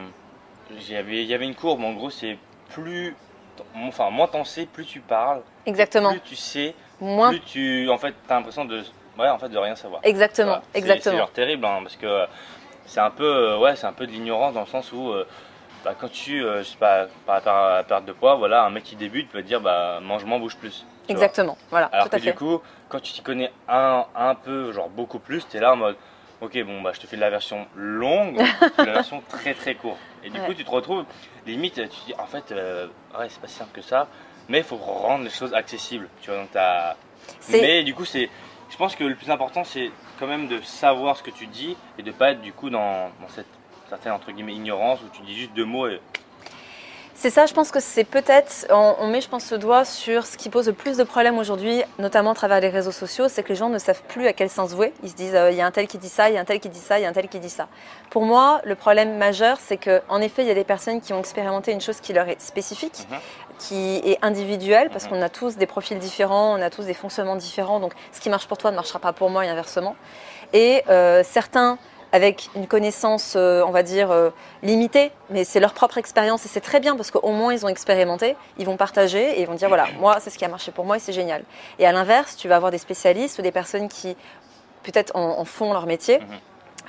Il 0.71 0.91
y 0.91 1.33
avait 1.33 1.45
une 1.45 1.55
courbe, 1.55 1.83
en 1.83 1.93
gros, 1.93 2.09
c'est 2.11 2.37
plus. 2.73 3.15
Enfin, 3.75 4.09
moins 4.11 4.27
t'en 4.27 4.43
sais, 4.45 4.65
plus 4.67 4.85
tu 4.85 4.99
parles. 4.99 5.41
Exactement. 5.65 6.11
Plus 6.11 6.21
tu 6.21 6.35
sais, 6.35 6.75
Moins 7.01 7.29
plus 7.31 7.41
tu. 7.41 7.89
En 7.89 7.97
fait, 7.97 8.13
t'as 8.27 8.35
l'impression 8.35 8.65
de. 8.65 8.83
Ouais, 9.17 9.27
en 9.29 9.37
fait, 9.39 9.49
de 9.49 9.57
rien 9.57 9.75
savoir. 9.75 9.99
Exactement, 10.03 10.47
Voilà. 10.47 10.61
C'est- 10.61 10.69
C'est 10.73 10.79
exactement. 10.79 11.17
genre 11.17 11.31
terrible, 11.31 11.65
hein, 11.65 11.79
parce 11.83 11.95
que 11.97 12.05
euh, 12.05 12.25
c'est 12.85 13.01
un 13.01 13.09
peu, 13.09 13.25
euh, 13.25 13.57
ouais, 13.57 13.75
c'est 13.75 13.87
un 13.87 13.91
peu 13.93 14.05
de 14.07 14.11
l'ignorance 14.11 14.53
dans 14.53 14.61
le 14.61 14.67
sens 14.67 14.93
où, 14.93 15.09
euh, 15.09 15.27
bah, 15.83 15.95
quand 15.99 16.09
tu, 16.11 16.43
euh, 16.43 16.59
je 16.59 16.63
sais 16.69 16.77
pas, 16.77 17.07
par 17.25 17.35
rapport 17.35 17.53
à 17.55 17.75
la 17.77 17.83
perte 17.83 18.05
de 18.05 18.11
poids, 18.13 18.35
voilà, 18.35 18.63
un 18.63 18.69
mec 18.69 18.83
qui 18.83 18.95
débute 18.95 19.29
peut 19.29 19.41
te 19.41 19.47
dire, 19.47 19.61
bah, 19.61 19.99
mange 20.01 20.25
moins, 20.25 20.39
bouge 20.39 20.57
plus. 20.57 20.85
tu 21.07 21.13
vois. 21.13 21.23
Exactement, 21.23 21.57
voilà, 21.69 21.87
Alors 21.87 22.05
tout 22.05 22.11
que 22.11 22.17
à 22.17 22.19
du 22.19 22.25
fait. 22.25 22.33
coup, 22.35 22.61
quand 22.89 22.99
tu 22.99 23.13
t'y 23.13 23.21
connais 23.21 23.51
un, 23.67 24.05
un 24.15 24.35
peu, 24.35 24.71
genre 24.71 24.89
beaucoup 24.89 25.19
plus, 25.19 25.47
t'es 25.47 25.59
là 25.59 25.73
en 25.73 25.77
mode, 25.77 25.95
ok, 26.41 26.61
bon, 26.63 26.81
bah, 26.81 26.91
je 26.93 26.99
te 26.99 27.07
fais 27.07 27.15
de 27.15 27.21
la 27.21 27.29
version 27.29 27.65
longue, 27.75 28.35
de 28.77 28.83
la 28.85 28.93
version 28.93 29.21
très 29.29 29.53
très 29.53 29.75
courte. 29.75 29.99
Et 30.23 30.29
du 30.29 30.39
Ouais. 30.39 30.45
coup, 30.45 30.53
tu 30.53 30.63
te 30.65 30.69
retrouves, 30.71 31.05
limite, 31.45 31.75
tu 31.75 31.87
te 31.87 32.05
dis, 32.05 32.13
en 32.17 32.25
fait, 32.27 32.51
euh, 32.51 32.87
ouais, 33.17 33.27
c'est 33.29 33.41
pas 33.41 33.47
si 33.47 33.55
simple 33.55 33.71
que 33.73 33.81
ça, 33.81 34.07
mais 34.49 34.59
il 34.59 34.63
faut 34.63 34.75
rendre 34.77 35.23
les 35.23 35.29
choses 35.29 35.53
accessibles, 35.53 36.07
tu 36.21 36.29
vois, 36.29 36.39
donc. 36.39 36.49
C'est- 37.39 37.61
Mais 37.61 37.83
du 37.83 37.93
coup, 37.93 38.05
c'est. 38.05 38.29
Je 38.69 38.77
pense 38.77 38.95
que 38.95 39.03
le 39.03 39.15
plus 39.15 39.31
important, 39.31 39.63
c'est 39.63 39.91
quand 40.19 40.27
même 40.27 40.47
de 40.47 40.61
savoir 40.61 41.17
ce 41.17 41.23
que 41.23 41.31
tu 41.31 41.47
dis 41.47 41.75
et 41.97 42.03
de 42.03 42.11
pas 42.11 42.31
être 42.31 42.41
du 42.41 42.53
coup 42.53 42.69
dans, 42.69 43.09
dans 43.21 43.27
cette 43.29 43.47
certaine 43.89 44.11
entre 44.13 44.31
guillemets 44.31 44.53
ignorance 44.53 44.99
où 45.01 45.09
tu 45.11 45.21
dis 45.23 45.35
juste 45.35 45.53
deux 45.53 45.65
mots 45.65 45.87
et. 45.87 45.99
C'est 47.15 47.31
ça, 47.31 47.45
je 47.45 47.53
pense 47.53 47.69
que 47.69 47.81
c'est 47.81 48.05
peut-être, 48.05 48.65
on, 48.69 49.07
met 49.07 49.19
je 49.19 49.27
pense 49.27 49.51
le 49.51 49.57
doigt 49.57 49.83
sur 49.83 50.25
ce 50.25 50.37
qui 50.37 50.47
pose 50.47 50.67
le 50.67 50.73
plus 50.73 50.95
de 50.95 51.03
problèmes 51.03 51.37
aujourd'hui, 51.37 51.83
notamment 51.97 52.31
à 52.31 52.33
travers 52.33 52.61
les 52.61 52.69
réseaux 52.69 52.93
sociaux, 52.93 53.27
c'est 53.27 53.43
que 53.43 53.49
les 53.49 53.55
gens 53.57 53.67
ne 53.67 53.77
savent 53.77 54.01
plus 54.07 54.25
à 54.25 54.31
quel 54.31 54.49
sens 54.49 54.71
vouer. 54.71 54.93
Ils 55.03 55.09
se 55.09 55.15
disent, 55.15 55.35
euh, 55.35 55.51
il 55.51 55.57
y 55.57 55.61
a 55.61 55.65
un 55.65 55.71
tel 55.71 55.85
qui 55.87 55.97
dit 55.97 56.07
ça, 56.07 56.29
il 56.29 56.35
y 56.35 56.37
a 56.37 56.39
un 56.39 56.45
tel 56.45 56.61
qui 56.61 56.69
dit 56.69 56.79
ça, 56.79 56.97
il 56.97 57.01
y 57.01 57.05
a 57.05 57.09
un 57.09 57.11
tel 57.11 57.27
qui 57.27 57.39
dit 57.39 57.49
ça. 57.49 57.67
Pour 58.09 58.23
moi, 58.23 58.61
le 58.63 58.75
problème 58.75 59.17
majeur, 59.17 59.57
c'est 59.59 59.75
que 59.75 60.01
en 60.07 60.21
effet, 60.21 60.43
il 60.43 60.47
y 60.47 60.51
a 60.51 60.53
des 60.53 60.63
personnes 60.63 61.01
qui 61.01 61.11
ont 61.11 61.19
expérimenté 61.19 61.73
une 61.73 61.81
chose 61.81 61.99
qui 61.99 62.13
leur 62.13 62.29
est 62.29 62.39
spécifique, 62.39 63.05
Mhm. 63.11 63.17
qui 63.57 63.97
est 64.05 64.17
individuelle, 64.21 64.89
parce 64.89 65.03
Mhm. 65.03 65.09
qu'on 65.09 65.21
a 65.21 65.27
tous 65.27 65.57
des 65.57 65.65
profils 65.65 65.99
différents, 65.99 66.57
on 66.57 66.61
a 66.61 66.69
tous 66.69 66.85
des 66.85 66.93
fonctionnements 66.93 67.35
différents, 67.35 67.81
donc 67.81 67.91
ce 68.13 68.21
qui 68.21 68.29
marche 68.29 68.47
pour 68.47 68.57
toi 68.57 68.71
ne 68.71 68.77
marchera 68.77 68.99
pas 68.99 69.11
pour 69.11 69.29
moi 69.29 69.45
et 69.45 69.49
inversement. 69.49 69.97
Et 70.53 70.83
euh, 70.87 71.21
certains 71.25 71.77
avec 72.11 72.49
une 72.55 72.65
connaissance, 72.67 73.33
euh, 73.35 73.63
on 73.67 73.71
va 73.71 73.83
dire, 73.83 74.09
euh, 74.11 74.29
limitée, 74.63 75.11
mais 75.29 75.43
c'est 75.43 75.59
leur 75.59 75.73
propre 75.73 75.97
expérience 75.97 76.45
et 76.45 76.49
c'est 76.49 76.59
très 76.61 76.79
bien 76.79 76.95
parce 76.95 77.11
qu'au 77.11 77.29
moins 77.31 77.53
ils 77.53 77.65
ont 77.65 77.69
expérimenté, 77.69 78.35
ils 78.57 78.65
vont 78.65 78.77
partager 78.77 79.37
et 79.37 79.41
ils 79.41 79.47
vont 79.47 79.53
dire 79.53 79.67
voilà, 79.67 79.87
moi 79.99 80.17
c'est 80.19 80.29
ce 80.31 80.37
qui 80.37 80.45
a 80.45 80.47
marché 80.47 80.71
pour 80.71 80.85
moi 80.85 80.97
et 80.97 80.99
c'est 80.99 81.13
génial. 81.13 81.43
Et 81.77 81.85
à 81.85 81.91
l'inverse, 81.91 82.35
tu 82.35 82.47
vas 82.47 82.55
avoir 82.55 82.71
des 82.71 82.77
spécialistes 82.79 83.37
ou 83.37 83.41
des 83.43 83.51
personnes 83.51 83.87
qui 83.89 84.15
peut-être 84.83 85.15
en, 85.15 85.39
en 85.39 85.45
font 85.45 85.71
leur 85.73 85.85
métier, 85.85 86.19
Mhm. 86.19 86.25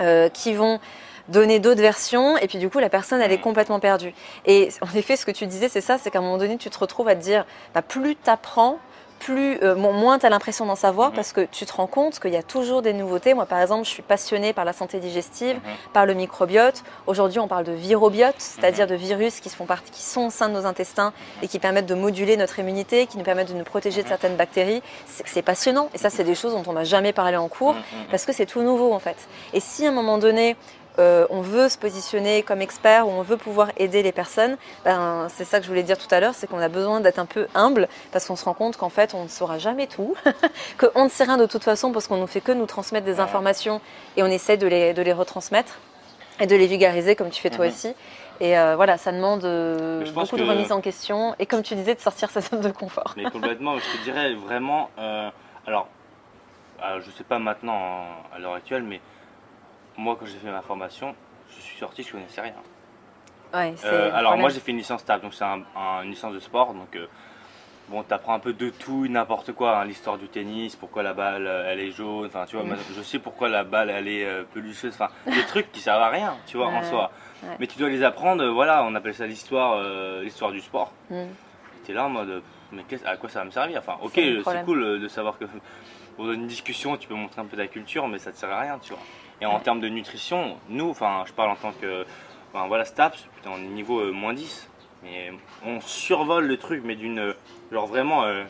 euh, 0.01 0.29
qui 0.31 0.55
vont 0.55 0.81
donner 1.29 1.59
d'autres 1.61 1.81
versions 1.83 2.37
et 2.39 2.49
puis 2.49 2.59
du 2.59 2.69
coup 2.71 2.79
la 2.81 2.89
personne 2.89 3.21
elle 3.21 3.31
est 3.31 3.37
Mhm. 3.37 3.43
complètement 3.43 3.79
perdue. 3.79 4.15
Et 4.47 4.71
en 4.81 4.97
effet 4.97 5.17
ce 5.17 5.27
que 5.27 5.31
tu 5.31 5.47
disais 5.47 5.69
c'est 5.69 5.81
ça, 5.83 5.99
c'est 5.99 6.11
qu'à 6.11 6.19
un 6.19 6.23
moment 6.23 6.39
donné 6.39 6.57
tu 6.57 6.71
te 6.71 6.79
retrouves 6.79 7.09
à 7.09 7.15
te 7.15 7.21
dire 7.21 7.45
bah, 7.75 7.83
plus 7.83 8.17
tu 8.17 8.31
apprends, 8.31 8.79
plus, 9.21 9.59
euh, 9.63 9.77
mo- 9.77 9.93
moins 9.93 10.19
tu 10.19 10.27
as 10.27 10.31
l'impression 10.31 10.67
d'en 10.67 10.75
savoir 10.75 11.11
Mhm. 11.11 11.15
parce 11.15 11.33
que 11.33 11.43
tu 11.43 11.65
te 11.67 11.73
rends 11.73 11.87
compte 11.87 12.19
qu'il 12.19 12.33
y 12.33 12.37
a 12.37 12.43
toujours 12.43 12.83
des 12.83 12.93
nouveautés. 12.93 13.35
Moi 13.35 13.47
par 13.47 13.61
exemple 13.61 13.85
je 13.85 13.91
suis 13.91 14.03
passionnée 14.03 14.53
par 14.53 14.65
la 14.65 14.73
santé 14.73 14.99
digestive, 14.99 15.57
Mhm. 15.57 15.61
par 15.93 16.07
le 16.07 16.15
microbiote. 16.15 16.83
Aujourd'hui 17.07 17.39
on 17.39 17.47
parle 17.47 17.65
de 17.65 17.73
virobiote, 17.73 18.35
c'est-à-dire 18.39 18.87
de 18.89 18.95
virus 18.97 19.39
qui, 19.41 19.49
se 19.49 19.55
font 19.57 19.67
partie, 19.67 19.91
qui 19.93 20.03
sont 20.03 20.23
au 20.27 20.31
sein 20.31 20.49
de 20.49 20.55
nos 20.55 20.67
intestins 20.67 21.13
et 21.43 21.49
qui 21.49 21.59
permettent 21.61 21.87
de 21.87 21.95
moduler 21.95 22.37
notre 22.37 22.59
immunité, 22.59 23.07
qui 23.07 23.19
nous 23.19 23.25
permettent 23.25 23.53
de 23.53 23.59
nous 23.59 23.65
protéger 23.65 23.99
de 24.01 24.07
Mhm. 24.07 24.09
certaines 24.09 24.37
bactéries. 24.37 24.83
C'est 25.07 25.43
passionnant 25.43 25.89
et 25.95 25.99
ça 25.99 26.11
c'est 26.11 26.25
des 26.25 26.35
choses 26.35 26.53
dont 26.55 26.65
on 26.67 26.73
n'a 26.73 26.85
jamais 26.85 27.13
parlé 27.13 27.37
en 27.37 27.47
cours 27.49 27.75
Mhm, 27.75 27.79
mhm. 27.79 28.07
parce 28.11 28.25
que 28.25 28.33
c'est 28.33 28.47
tout 28.47 28.63
nouveau 28.63 28.93
en 28.93 28.99
fait. 28.99 29.17
Et 29.53 29.61
si 29.61 29.87
à 29.87 29.91
un 29.91 29.93
moment 29.93 30.19
donné, 30.19 30.57
euh, 31.01 31.27
on 31.31 31.41
veut 31.41 31.69
se 31.69 31.77
positionner 31.79 32.43
comme 32.43 32.61
expert 32.61 33.09
ou 33.09 33.11
on 33.11 33.23
veut 33.23 33.37
pouvoir 33.37 33.71
aider 33.77 34.03
les 34.03 34.13
personnes, 34.13 34.57
ben, 34.85 35.27
c'est 35.29 35.45
ça 35.45 35.59
que 35.59 35.65
je 35.65 35.69
voulais 35.69 35.83
dire 35.83 35.99
tout 35.99 36.13
à 36.15 36.21
l'heure, 36.21 36.35
c'est 36.35 36.47
qu'on 36.47 36.61
a 36.61 36.69
besoin 36.69 37.01
d'être 37.01 37.19
un 37.19 37.27
peu 37.27 37.47
humble 37.55 37.89
parce 38.13 38.27
qu'on 38.27 38.37
se 38.37 38.45
rend 38.45 38.55
compte 38.55 38.77
qu'en 38.77 38.89
fait 38.91 39.15
on 39.15 39.25
ne 39.25 39.29
saura 39.29 39.59
jamais 39.59 39.87
tout, 39.87 40.15
qu'on 40.79 41.05
ne 41.05 41.09
sait 41.09 41.25
rien 41.25 41.37
de 41.39 41.47
toute 41.47 41.65
façon 41.65 41.91
parce 41.93 42.07
qu'on 42.07 42.19
ne 42.19 42.27
fait 42.27 42.41
que 42.41 42.53
nous 42.53 42.67
transmettre 42.67 43.07
des 43.07 43.19
informations 43.21 43.81
et 44.17 44.23
on 44.23 44.27
essaie 44.27 44.57
de 44.57 44.67
les, 44.67 44.95
de 44.95 45.03
les 45.03 45.13
retransmettre 45.13 45.79
et 46.39 46.47
de 46.47 46.57
les 46.57 46.67
vulgariser 46.67 47.17
comme 47.17 47.31
tu 47.31 47.41
fais 47.41 47.51
toi 47.51 47.65
Mhm. 47.67 47.71
aussi. 47.71 47.95
Et 48.41 48.59
euh, 48.59 48.75
voilà, 48.77 48.97
ça 48.97 49.13
demande 49.13 49.45
euh, 49.45 50.03
beaucoup 50.15 50.37
de 50.37 50.43
remise 50.43 50.73
en 50.73 50.81
question 50.81 51.35
et 51.39 51.45
comme 51.47 51.63
tu 51.63 51.75
disais, 51.75 51.95
de 51.95 52.01
sortir 52.01 52.31
sa 52.31 52.41
zone 52.41 52.63
de 52.63 52.71
confort. 52.71 53.13
Mais 53.17 53.27
complètement, 53.29 53.79
je 53.79 53.85
te 53.99 54.03
dirais 54.03 54.33
vraiment. 54.35 54.89
euh, 54.99 55.29
alors, 55.67 55.89
euh, 56.83 57.01
je 57.05 57.11
sais 57.11 57.25
pas 57.25 57.39
maintenant 57.39 57.75
en- 57.75 58.35
à 58.35 58.39
l'heure 58.39 58.55
actuelle, 58.55 58.83
mais 58.83 59.01
moi 59.97 60.17
quand 60.19 60.27
j'ai 60.27 60.39
fait 60.39 60.51
ma 60.51 60.63
formation, 60.63 61.15
je 61.55 61.61
suis 61.61 61.79
sorti, 61.79 62.03
je 62.03 62.13
connaissais 62.13 62.41
rien. 62.41 62.55
Ouais, 63.53 63.75
Euh, 63.85 64.11
alors 64.15 64.37
moi 64.39 64.49
j'ai 64.51 64.61
fait 64.61 64.71
une 64.71 64.79
licence 64.79 65.05
TAP, 65.05 65.23
donc 65.23 65.35
c'est 65.35 65.45
un- 65.45 65.63
un- 65.77 66.03
une 66.05 66.11
licence 66.11 66.33
de 66.33 66.39
sport, 66.39 66.73
donc 66.73 66.95
euh, 66.95 67.07
bon 67.89 68.05
t'apprends 68.05 68.35
un 68.35 68.39
peu 68.39 68.53
de 68.53 68.71
tout, 68.71 69.09
n'importe 69.09 69.53
quoi, 69.53 69.79
hein, 69.81 69.85
l'histoire 69.85 70.19
du 70.19 70.29
tennis, 70.29 70.77
pourquoi 70.77 71.03
la 71.03 71.15
balle 71.15 71.47
euh, 71.49 71.73
elle 71.73 71.81
est 71.81 71.91
jaune, 71.91 72.27
enfin 72.27 72.45
tu 72.47 72.55
vois, 72.55 72.65
Mm. 72.65 72.69
moi, 72.69 72.77
je 72.97 73.03
sais 73.03 73.19
pourquoi 73.19 73.49
la 73.49 73.65
balle 73.65 73.91
elle 73.91 74.07
est 74.07 74.25
euh, 74.25 74.45
pelucheuse, 74.55 74.93
enfin 74.95 75.09
des 75.27 75.43
trucs 75.47 75.73
qui 75.73 75.81
servent 75.81 76.03
à 76.03 76.11
rien, 76.11 76.37
tu 76.47 76.57
vois, 76.59 76.69
en 76.69 76.83
soi. 76.85 77.11
ouais. 77.43 77.57
Mais 77.59 77.67
tu 77.67 77.77
dois 77.79 77.89
les 77.89 78.05
apprendre, 78.05 78.47
voilà, 78.51 78.85
on 78.85 78.95
appelle 78.95 79.15
ça 79.15 79.27
l'histoire, 79.27 79.83
l'histoire 80.23 80.53
du 80.53 80.61
sport. 80.61 80.93
Mm. 81.11 81.25
T'es 81.85 81.93
là 81.93 82.05
en 82.05 82.11
mode, 82.11 82.43
mais 82.71 82.85
à 83.05 83.17
quoi 83.17 83.29
ça 83.29 83.41
va 83.41 83.47
me 83.47 83.51
servir? 83.51 83.79
Enfin, 83.81 83.97
ok, 84.01 84.13
C'est 84.15 84.65
cool 84.65 85.01
de 85.01 85.09
savoir 85.09 85.37
que 85.39 85.47
dans 86.19 86.33
une 86.33 86.47
discussion, 86.47 86.97
tu 86.97 87.09
peux 87.09 87.15
montrer 87.15 87.41
un 87.41 87.47
peu 87.47 87.57
ta 87.57 87.67
culture, 87.67 88.07
mais 88.07 88.19
ça 88.21 88.31
te 88.31 88.37
sert 88.37 88.51
à 88.53 88.61
rien, 88.61 88.79
tu 88.79 88.91
vois. 88.93 89.03
Et 89.41 89.47
en 89.47 89.59
termes 89.61 89.81
de 89.81 89.89
nutrition, 89.89 90.57
nous, 90.69 90.91
enfin, 90.91 91.25
je 91.27 91.33
parle 91.33 91.51
en 91.51 91.57
tant 91.57 91.73
que 91.73 92.05
enfin, 92.53 92.67
voilà, 92.69 92.85
Staps, 92.85 93.27
putain, 93.37 93.51
on 93.55 93.59
est 93.59 93.69
niveau 93.69 94.01
euh, 94.01 94.13
moins 94.13 94.35
10. 94.35 94.69
Mais 95.03 95.33
on 95.65 95.81
survole 95.81 96.47
le 96.47 96.57
truc, 96.59 96.83
mais 96.85 96.95
d'une. 96.95 97.35
Genre 97.73 97.87
vraiment. 97.87 98.25
euh, 98.25 98.45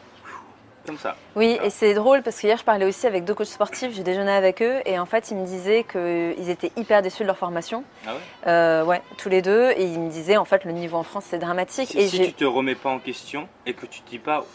comme 0.87 0.97
ça. 0.99 1.15
Oui, 1.37 1.59
et 1.63 1.69
c'est 1.69 1.93
drôle 1.93 2.23
parce 2.23 2.41
qu'hier 2.41 2.57
je 2.57 2.65
parlais 2.65 2.87
aussi 2.87 3.07
avec 3.07 3.27
deux 3.27 3.35
coachs 3.35 3.47
sportifs, 3.49 3.93
j'ai 3.93 4.03
déjeuné 4.03 4.33
avec 4.33 4.63
eux 4.63 4.81
et 4.87 4.99
en 4.99 5.05
fait 5.05 5.31
ils 5.31 5.37
me 5.37 5.45
disaient 5.45 5.85
qu'ils 5.85 6.49
étaient 6.49 6.73
hyper 6.75 7.03
déçus 7.03 7.23
de 7.23 7.27
leur 7.27 7.37
formation. 7.37 7.85
Ah 8.07 8.15
ouais? 8.15 8.21
Euh, 8.47 8.85
ouais, 8.85 9.03
tous 9.19 9.29
les 9.29 9.43
deux, 9.43 9.73
et 9.77 9.85
ils 9.85 10.01
me 10.01 10.09
disaient 10.09 10.39
en 10.39 10.47
fait 10.47 10.65
le 10.65 10.73
niveau 10.73 10.97
en 10.97 11.03
France 11.03 11.27
c'est 11.29 11.39
dramatique. 11.39 11.91
Si, 11.91 11.99
et 11.99 12.09
si 12.09 12.21
tu 12.29 12.33
te 12.33 12.45
remets 12.47 12.75
pas 12.75 12.89
en 12.89 12.99
question 12.99 13.47
et 13.67 13.75
que 13.75 13.85
tu 13.85 14.01
te 14.01 14.09
dis 14.09 14.19
pas, 14.19 14.47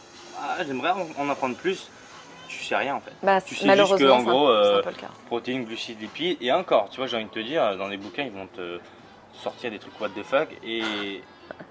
ah, 0.42 0.58
j'aimerais 0.66 0.94
en 1.20 1.30
apprendre 1.30 1.56
plus, 1.56 1.92
tu 2.58 2.64
sais 2.64 2.76
rien 2.76 2.96
en 2.96 3.00
fait. 3.00 3.12
bah, 3.24 3.42
tu 3.42 3.50
sais 3.50 3.56
juste 3.56 3.66
malheureusement, 3.68 4.08
que, 4.08 4.12
en 4.14 4.24
gros, 4.24 4.50
euh. 4.50 4.82
Protéines, 5.28 5.66
glucides, 5.66 6.00
lipides, 6.02 6.38
et 6.42 6.52
encore, 6.52 6.90
tu 6.90 6.98
vois, 6.98 7.08
j'ai 7.08 7.18
envie 7.18 7.26
de 7.26 7.30
te 7.30 7.40
dire, 7.40 7.76
dans 7.78 7.88
les 7.88 7.98
bouquins, 7.98 8.24
ils 8.24 8.32
vont 8.32 8.48
te 8.48 8.80
sortir 9.34 9.72
des 9.72 9.80
trucs 9.80 10.00
what 10.00 10.10
the 10.10 10.24
fuck, 10.24 10.50
et, 10.64 11.22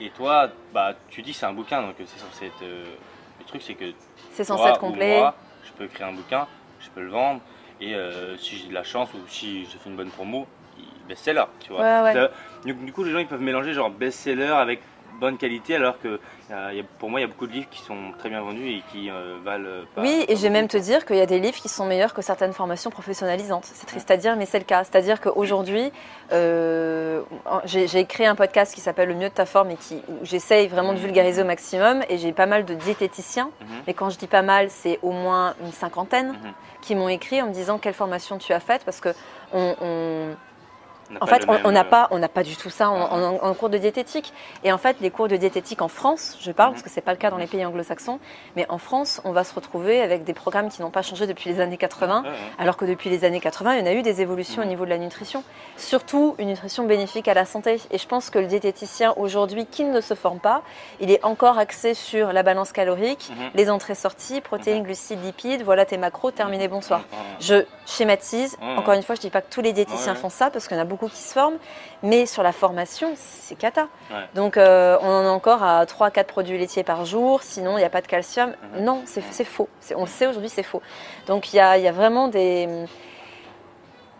et 0.00 0.10
toi, 0.10 0.48
bah, 0.72 0.92
tu 1.08 1.22
dis 1.22 1.32
c'est 1.32 1.46
un 1.46 1.52
bouquin, 1.52 1.82
donc 1.82 1.94
c'est 1.98 2.18
censé 2.18 2.46
être. 2.46 2.62
euh, 2.62 2.84
le 3.40 3.44
truc, 3.46 3.62
c'est 3.62 3.74
que 3.74 3.86
C'est 4.32 4.44
censé 4.44 4.68
être 4.68 4.78
complet. 4.80 5.18
moi, 5.18 5.34
je 5.64 5.72
peux 5.72 5.84
écrire 5.84 6.06
un 6.08 6.12
bouquin, 6.12 6.46
je 6.80 6.88
peux 6.90 7.00
le 7.02 7.10
vendre, 7.10 7.40
et 7.80 7.94
euh, 7.94 8.36
si 8.36 8.56
j'ai 8.56 8.68
de 8.68 8.74
la 8.74 8.84
chance 8.84 9.08
ou 9.14 9.18
si 9.28 9.64
je 9.64 9.78
fais 9.78 9.88
une 9.90 9.96
bonne 9.96 10.10
promo, 10.10 10.46
best-seller, 11.08 11.44
tu 11.60 11.72
vois. 11.72 11.82
Ouais, 12.02 12.28
du 12.64 12.92
coup, 12.92 13.04
les 13.04 13.10
gens 13.12 13.18
ils 13.18 13.26
peuvent 13.26 13.40
mélanger 13.40 13.72
genre 13.74 13.90
best-seller 13.90 14.46
avec 14.46 14.80
bonne 15.20 15.36
qualité, 15.38 15.76
alors 15.76 15.98
que 16.00 16.20
euh, 16.50 16.82
pour 16.98 17.10
moi, 17.10 17.20
il 17.20 17.22
y 17.22 17.26
a 17.26 17.28
beaucoup 17.28 17.46
de 17.46 17.52
livres 17.52 17.68
qui 17.70 17.80
sont 17.82 18.12
très 18.18 18.28
bien 18.28 18.40
vendus 18.42 18.68
et 18.68 18.82
qui 18.92 19.10
euh, 19.10 19.36
valent 19.44 19.64
euh, 19.66 19.82
pas. 19.94 20.02
Oui, 20.02 20.24
et 20.28 20.36
je 20.36 20.42
vais 20.42 20.50
même 20.50 20.68
te 20.68 20.76
dire 20.76 21.04
qu'il 21.06 21.16
y 21.16 21.20
a 21.20 21.26
des 21.26 21.38
livres 21.40 21.56
qui 21.56 21.68
sont 21.68 21.86
meilleurs 21.86 22.12
que 22.14 22.22
certaines 22.22 22.52
formations 22.52 22.90
professionnalisantes. 22.90 23.64
C'est 23.64 23.86
triste 23.86 24.10
à 24.10 24.16
dire, 24.16 24.36
mais 24.36 24.46
c'est 24.46 24.58
le 24.58 24.64
cas. 24.64 24.84
C'est-à-dire 24.84 25.20
qu'aujourd'hui, 25.20 25.92
euh, 26.32 27.22
j'ai 27.64 28.04
créé 28.06 28.26
un 28.26 28.34
podcast 28.34 28.74
qui 28.74 28.80
s'appelle 28.80 29.08
Le 29.08 29.14
mieux 29.14 29.28
de 29.28 29.34
ta 29.34 29.46
forme 29.46 29.70
et 29.70 29.76
qui, 29.76 29.96
où 30.08 30.24
j'essaye 30.24 30.68
vraiment 30.68 30.92
de 30.92 30.98
vulgariser 30.98 31.42
au 31.42 31.46
maximum. 31.46 32.02
Et 32.08 32.18
j'ai 32.18 32.32
pas 32.32 32.46
mal 32.46 32.64
de 32.64 32.74
diététiciens. 32.74 33.50
Mhm. 33.60 33.66
Mais 33.86 33.94
quand 33.94 34.10
je 34.10 34.18
dis 34.18 34.26
pas 34.26 34.42
mal, 34.42 34.68
c'est 34.70 34.98
au 35.02 35.10
moins 35.12 35.54
une 35.62 35.72
cinquantaine 35.72 36.28
Mhm. 36.32 36.52
qui 36.82 36.94
m'ont 36.94 37.08
écrit 37.08 37.40
en 37.40 37.46
me 37.46 37.52
disant 37.52 37.78
quelle 37.78 37.94
formation 37.94 38.38
tu 38.38 38.52
as 38.52 38.60
faite 38.60 38.82
parce 38.84 39.00
que 39.00 39.10
on- 39.52 39.74
on, 39.80 39.86
On 39.86 40.28
n'a 40.28 40.36
En 41.20 41.26
fait, 41.26 41.44
on- 41.48 41.70
n'a 41.70 41.80
euh, 41.80 41.84
pas, 41.84 42.08
on 42.10 42.18
n'a 42.18 42.28
pas 42.28 42.42
du 42.42 42.56
tout 42.56 42.70
ça 42.70 42.88
en, 42.90 42.94
Ouais. 43.00 43.38
en- 43.42 43.48
en 43.48 43.54
cours 43.54 43.68
de 43.68 43.78
diététique. 43.78 44.32
Et 44.64 44.72
en 44.72 44.78
fait, 44.78 44.96
les 45.00 45.10
cours 45.10 45.28
de 45.28 45.36
diététique 45.36 45.82
en 45.82 45.88
France, 45.88 46.36
je 46.40 46.50
parle 46.52 46.70
Mhm. 46.70 46.74
parce 46.74 46.82
que 46.82 46.90
c'est 46.90 47.00
pas 47.00 47.12
le 47.12 47.18
cas 47.18 47.30
dans 47.30 47.36
les 47.36 47.46
pays 47.46 47.64
anglo-saxons, 47.64 48.18
mais 48.56 48.66
en 48.68 48.78
France, 48.78 49.20
on 49.24 49.32
va 49.32 49.44
se 49.44 49.54
retrouver 49.54 50.00
avec 50.00 50.24
des 50.24 50.34
programmes 50.34 50.68
qui 50.70 50.80
n'ont 50.82 50.90
pas 50.90 51.02
changé 51.02 51.26
depuis 51.26 51.50
les 51.50 51.60
années 51.60 51.76
80, 51.76 52.22
ouais, 52.22 52.28
ouais. 52.28 52.34
alors 52.58 52.76
que 52.76 52.84
depuis 52.84 53.10
les 53.10 53.24
années 53.24 53.40
80, 53.40 53.74
il 53.74 53.80
y 53.80 53.82
en 53.82 53.86
a 53.86 53.92
eu 53.92 54.02
des 54.02 54.20
évolutions 54.22 54.62
au 54.62 54.64
Mhm. 54.64 54.70
niveau 54.70 54.84
de 54.84 54.90
la 54.90 54.98
nutrition, 54.98 55.42
surtout 55.76 56.34
une 56.38 56.48
nutrition 56.48 56.84
bénéfique 56.84 57.28
à 57.28 57.34
la 57.34 57.44
santé. 57.44 57.80
Et 57.90 57.98
je 57.98 58.06
pense 58.06 58.30
que 58.30 58.38
le 58.38 58.46
diététicien 58.46 59.12
aujourd'hui, 59.16 59.66
qui 59.66 59.84
ne 59.84 60.00
se 60.00 60.14
forme 60.14 60.38
pas, 60.38 60.62
il 61.00 61.10
est 61.10 61.24
encore 61.24 61.58
axé 61.58 61.94
sur 61.94 62.32
la 62.32 62.42
balance 62.42 62.72
calorique, 62.72 63.30
Mhm. 63.30 63.50
les 63.54 63.70
entrées-sorties, 63.70 64.40
protéines, 64.40 64.82
glucides, 64.82 65.22
lipides. 65.24 65.62
Voilà 65.62 65.84
tes 65.84 65.96
macros, 65.98 66.30
terminé, 66.30 66.68
bonsoir. 66.68 67.00
Mhm. 67.00 67.06
Je 67.40 67.64
schématise. 67.86 68.56
Mhm. 68.60 68.78
Encore 68.78 68.94
une 68.94 69.02
fois, 69.02 69.14
je 69.14 69.20
dis 69.20 69.30
pas 69.30 69.40
que 69.42 69.50
tous 69.52 69.60
les 69.60 69.72
diététiciens 69.72 70.14
font 70.14 70.30
ça 70.30 70.50
parce 70.50 70.66
qu'il 70.68 70.76
y 70.76 70.80
en 70.80 70.82
a 70.82 70.86
beaucoup 70.86 70.93
qui 70.96 71.20
se 71.20 71.32
forment, 71.32 71.58
mais 72.02 72.26
sur 72.26 72.42
la 72.42 72.52
formation, 72.52 73.12
c'est 73.16 73.56
cata. 73.56 73.88
Ouais. 74.10 74.16
Donc, 74.34 74.56
euh, 74.56 74.96
on 75.00 75.08
en 75.08 75.26
a 75.26 75.30
encore 75.30 75.62
à 75.62 75.84
3-4 75.84 76.24
produits 76.24 76.58
laitiers 76.58 76.84
par 76.84 77.04
jour, 77.04 77.42
sinon 77.42 77.76
il 77.76 77.80
n'y 77.80 77.86
a 77.86 77.90
pas 77.90 78.00
de 78.00 78.06
calcium. 78.06 78.54
Mhm. 78.74 78.84
Non, 78.84 79.02
c'est 79.04 79.44
faux. 79.44 79.68
On 79.94 80.02
le 80.02 80.06
sait 80.06 80.26
aujourd'hui, 80.26 80.48
c'est 80.50 80.62
faux. 80.62 80.82
Donc, 81.26 81.52
il 81.52 81.56
y 81.56 81.60
a, 81.60 81.78
il 81.78 81.84
y 81.84 81.88
a 81.88 81.92
vraiment 81.92 82.28
des. 82.28 82.68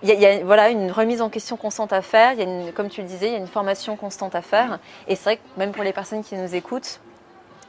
Il 0.02 0.08
y, 0.10 0.12
a, 0.12 0.14
il 0.14 0.20
y 0.20 0.26
a, 0.26 0.44
voilà, 0.44 0.68
une 0.68 0.90
remise 0.90 1.22
en 1.22 1.30
question 1.30 1.56
constante 1.56 1.94
à 1.94 2.02
faire. 2.02 2.32
Il 2.34 2.38
y 2.38 2.42
a 2.42 2.44
une, 2.44 2.72
comme 2.72 2.90
tu 2.90 3.00
le 3.00 3.06
disais, 3.06 3.28
il 3.28 3.32
y 3.32 3.36
a 3.36 3.38
une 3.38 3.46
formation 3.46 3.96
constante 3.96 4.34
à 4.34 4.42
faire. 4.42 4.78
Et 5.08 5.16
c'est 5.16 5.24
vrai 5.24 5.36
que 5.36 5.42
même 5.56 5.72
pour 5.72 5.82
les 5.82 5.94
personnes 5.94 6.22
qui 6.22 6.34
nous 6.34 6.54
écoutent, 6.54 7.00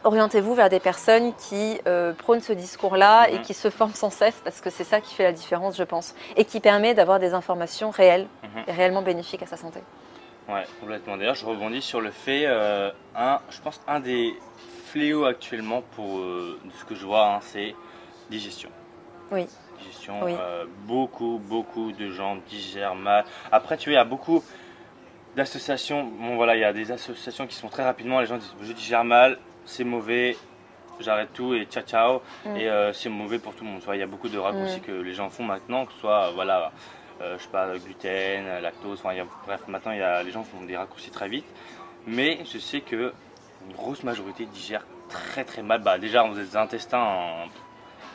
orientez-vous 0.06 0.54
vers 0.54 0.70
des 0.70 0.80
personnes 0.80 1.34
qui 1.36 1.82
euh, 1.88 2.14
prônent 2.14 2.40
ce 2.42 2.54
discours-là 2.54 3.30
et 3.30 3.36
Mhm. 3.38 3.42
qui 3.42 3.54
se 3.54 3.70
forment 3.70 3.94
sans 3.94 4.10
cesse 4.12 4.40
parce 4.44 4.62
que 4.62 4.70
c'est 4.70 4.84
ça 4.86 5.02
qui 5.02 5.14
fait 5.14 5.24
la 5.24 5.32
différence, 5.34 5.76
je 5.76 5.84
pense, 5.84 6.16
et 6.38 6.46
qui 6.46 6.60
permet 6.62 6.94
d'avoir 6.94 7.20
des 7.20 7.34
informations 7.34 7.90
réelles 7.90 8.28
Mhm. 8.44 8.64
et 8.68 8.72
réellement 8.72 9.02
bénéfiques 9.02 9.42
à 9.44 9.48
sa 9.48 9.58
santé. 9.58 9.82
Ouais, 10.48 10.64
complètement. 10.80 11.18
D'ailleurs, 11.18 11.36
je 11.36 11.46
rebondis 11.46 11.82
sur 11.82 12.02
le 12.02 12.12
fait, 12.12 12.44
euh, 12.46 12.92
un, 13.16 13.40
je 13.50 13.60
pense 13.62 13.82
un 13.88 14.00
des 14.00 14.34
fléaux 14.86 15.26
actuellement 15.26 15.82
pour 15.96 16.20
euh, 16.20 16.60
ce 16.80 16.86
que 16.86 16.94
je 16.96 17.04
vois, 17.06 17.26
hein, 17.34 17.40
c'est 17.42 17.76
digestion. 18.30 18.70
Oui. 19.32 19.48
Digestion. 19.80 20.22
Oui. 20.24 20.36
beaucoup, 20.86 21.42
beaucoup 21.44 21.92
de 21.92 22.10
gens 22.12 22.38
digèrent 22.48 22.96
mal. 22.96 23.26
Après, 23.52 23.76
tu 23.76 23.90
vois, 23.90 23.94
il 23.94 23.98
y 23.98 24.00
a 24.00 24.06
beaucoup 24.06 24.44
d'associations. 25.36 26.04
Bon, 26.04 26.36
voilà, 26.36 26.56
il 26.56 26.62
y 26.62 26.64
a 26.64 26.72
des 26.74 26.92
associations 26.92 27.46
qui 27.48 27.56
sont 27.56 27.68
très 27.68 27.84
rapidement. 27.84 28.20
Les 28.20 28.26
gens 28.28 28.38
disent, 28.38 28.54
je 28.62 28.72
digère 28.72 29.04
mal, 29.04 29.38
c'est 29.66 29.84
mauvais. 29.84 30.38
J'arrête 31.00 31.34
tout 31.34 31.54
et 31.54 31.66
ciao 31.66 31.84
ciao 31.84 32.22
Mm. 32.46 32.56
et 32.56 32.70
euh, 32.70 32.94
c'est 32.94 33.10
mauvais 33.10 33.38
pour 33.40 33.54
tout 33.54 33.66
le 33.66 33.70
monde. 33.72 33.82
Il 33.94 34.00
y 34.00 34.02
a 34.02 34.08
beaucoup 34.08 34.30
de 34.30 34.38
raccourcis 34.38 34.80
Mm. 34.80 34.84
que 34.84 34.92
les 34.94 35.14
gens 35.14 35.30
font 35.30 35.44
maintenant, 35.44 35.86
que 35.86 35.92
ce 35.94 36.00
soit 36.00 36.32
voilà, 36.32 36.72
euh, 37.22 37.38
je 37.38 37.44
sais 37.44 37.50
pas, 37.50 37.78
gluten, 37.78 38.60
lactose, 38.62 39.00
enfin, 39.00 39.14
il 39.14 39.18
y 39.18 39.20
a- 39.20 39.26
bref, 39.46 39.62
maintenant 39.68 39.92
y 39.92 40.02
a, 40.02 40.24
les 40.24 40.32
gens 40.32 40.44
font 40.44 40.62
des 40.62 40.78
raccourcis 40.78 41.12
très 41.12 41.28
vite. 41.28 41.46
Mais 42.08 42.40
je 42.46 42.58
sais 42.60 42.82
que 42.82 43.14
une 43.68 43.76
grosse 43.76 44.04
majorité 44.04 44.46
digère 44.46 44.86
très 45.10 45.44
très 45.44 45.64
mal. 45.64 45.82
Bah, 45.82 45.98
déjà, 45.98 46.24
on 46.24 46.32
a 46.32 46.36
des 46.36 46.56
intestins 46.56 47.02
en- 47.02 47.46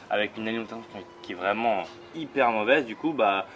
avec 0.08 0.36
une 0.36 0.48
alimentation 0.48 0.80
qui 1.22 1.32
est 1.32 1.34
vraiment 1.34 1.82
hyper 2.14 2.50
mauvaise. 2.50 2.86
Du 2.86 2.96
coup, 2.96 3.12
bah, 3.12 3.46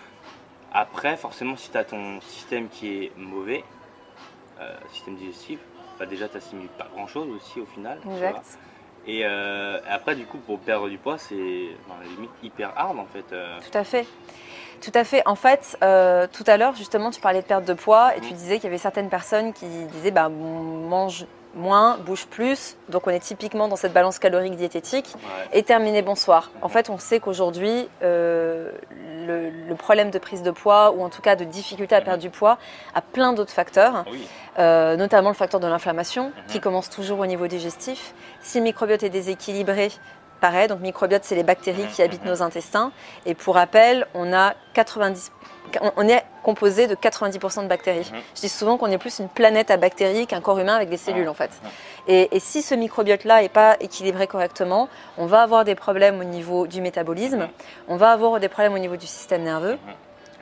après, 0.72 1.16
forcément, 1.16 1.56
si 1.56 1.70
tu 1.70 1.76
as 1.78 1.84
ton 1.84 2.20
système 2.20 2.68
qui 2.68 3.04
est 3.04 3.12
mauvais, 3.16 3.64
euh, 4.60 4.74
système 4.92 5.16
digestif, 5.16 5.58
bah, 6.04 6.10
déjà, 6.10 6.28
tu 6.28 6.34
n'assimiles 6.36 6.68
pas 6.68 6.86
grand 6.94 7.06
chose 7.06 7.28
aussi 7.34 7.60
au 7.60 7.66
final. 7.66 7.98
Exact. 8.14 8.58
Et 9.06 9.20
euh, 9.24 9.78
après, 9.88 10.14
du 10.14 10.24
coup, 10.24 10.38
pour 10.38 10.58
perdre 10.58 10.88
du 10.88 10.96
poids, 10.98 11.18
c'est 11.18 11.34
limite 11.34 12.30
hyper 12.42 12.72
hard 12.76 12.98
en 12.98 13.06
fait. 13.06 13.24
euh. 13.32 13.58
Tout 13.70 13.78
à 13.78 13.84
fait. 13.84 14.06
Tout 14.80 14.92
à 14.94 15.04
fait. 15.04 15.22
En 15.26 15.34
fait, 15.34 15.76
euh, 15.82 16.26
tout 16.32 16.44
à 16.46 16.56
l'heure, 16.56 16.74
justement, 16.74 17.10
tu 17.10 17.20
parlais 17.20 17.42
de 17.42 17.46
perte 17.46 17.64
de 17.64 17.74
poids 17.74 18.16
et 18.16 18.20
tu 18.20 18.30
Mhm. 18.32 18.36
disais 18.38 18.54
qu'il 18.56 18.64
y 18.64 18.66
avait 18.68 18.78
certaines 18.78 19.08
personnes 19.10 19.52
qui 19.52 19.66
disaient 19.66 20.10
bah, 20.10 20.28
mange 20.30 21.26
moins, 21.54 21.96
bouge 21.98 22.26
plus. 22.26 22.76
Donc, 22.88 23.06
on 23.06 23.10
est 23.10 23.20
typiquement 23.20 23.68
dans 23.68 23.76
cette 23.76 23.92
balance 23.92 24.18
calorique 24.18 24.56
diététique. 24.56 25.12
Ouais. 25.16 25.58
Et 25.58 25.62
terminé, 25.62 26.02
bonsoir. 26.02 26.50
En 26.62 26.66
Mhm. 26.66 26.72
fait, 26.72 26.90
on 26.90 26.98
sait 26.98 27.20
qu'aujourd'hui, 27.20 27.88
euh, 28.02 28.70
le, 29.26 29.50
le 29.50 29.74
problème 29.74 30.10
de 30.10 30.18
prise 30.18 30.42
de 30.42 30.50
poids, 30.50 30.92
ou 30.92 31.02
en 31.02 31.08
tout 31.08 31.22
cas 31.22 31.36
de 31.36 31.44
difficulté 31.44 31.94
à 31.94 32.00
Mhm. 32.00 32.04
perdre 32.04 32.22
du 32.22 32.30
poids, 32.30 32.58
a 32.94 33.00
plein 33.00 33.32
d'autres 33.32 33.52
facteurs, 33.52 34.04
Oui. 34.10 34.26
euh, 34.58 34.96
notamment 34.96 35.28
le 35.30 35.34
facteur 35.34 35.60
de 35.60 35.66
l'inflammation, 35.66 36.26
Mhm. 36.26 36.32
qui 36.48 36.60
commence 36.60 36.90
toujours 36.90 37.20
au 37.20 37.26
niveau 37.26 37.46
digestif. 37.46 38.14
Si 38.40 38.58
le 38.58 38.64
microbiote 38.64 39.02
est 39.02 39.10
déséquilibré, 39.10 39.90
donc 40.68 40.80
microbiote, 40.80 41.24
c'est 41.24 41.34
les 41.34 41.42
bactéries 41.42 41.84
Mhm. 41.84 41.88
qui 41.88 42.02
habitent 42.02 42.24
Mhm. 42.24 42.30
nos 42.30 42.42
intestins. 42.42 42.92
Et 43.26 43.34
pour 43.34 43.54
rappel, 43.54 44.06
on 44.14 44.32
a 44.32 44.54
90... 44.74 45.32
on- 45.96 46.06
est 46.08 46.22
composé 46.42 46.86
de 46.86 46.94
90% 46.94 47.62
de 47.62 47.68
bactéries. 47.68 48.10
Mhm. 48.12 48.20
Je 48.36 48.40
dis 48.42 48.48
souvent 48.50 48.76
qu'on 48.76 48.90
est 48.90 48.98
plus 48.98 49.18
une 49.18 49.28
planète 49.30 49.70
à 49.70 49.76
bactéries 49.78 50.26
qu'un 50.26 50.42
corps 50.42 50.58
humain 50.58 50.74
avec 50.76 50.90
des 50.90 50.98
cellules 50.98 51.28
en 51.28 51.34
fait. 51.34 51.50
Mhm. 51.62 51.70
Et, 52.08 52.36
et 52.36 52.40
si 52.40 52.60
ce 52.60 52.74
microbiote-là 52.74 53.40
n'est 53.40 53.48
pas 53.48 53.76
équilibré 53.80 54.26
correctement, 54.26 54.88
on 55.16 55.24
va 55.26 55.40
avoir 55.42 55.64
des 55.64 55.74
problèmes 55.74 56.20
au 56.20 56.24
niveau 56.24 56.66
du 56.66 56.80
métabolisme, 56.82 57.38
Mhm. 57.44 57.48
on 57.88 57.96
va 57.96 58.10
avoir 58.12 58.38
des 58.38 58.48
problèmes 58.48 58.74
au 58.74 58.78
niveau 58.78 58.96
du 58.96 59.06
système 59.06 59.42
nerveux, 59.42 59.72
Mhm. 59.86 59.94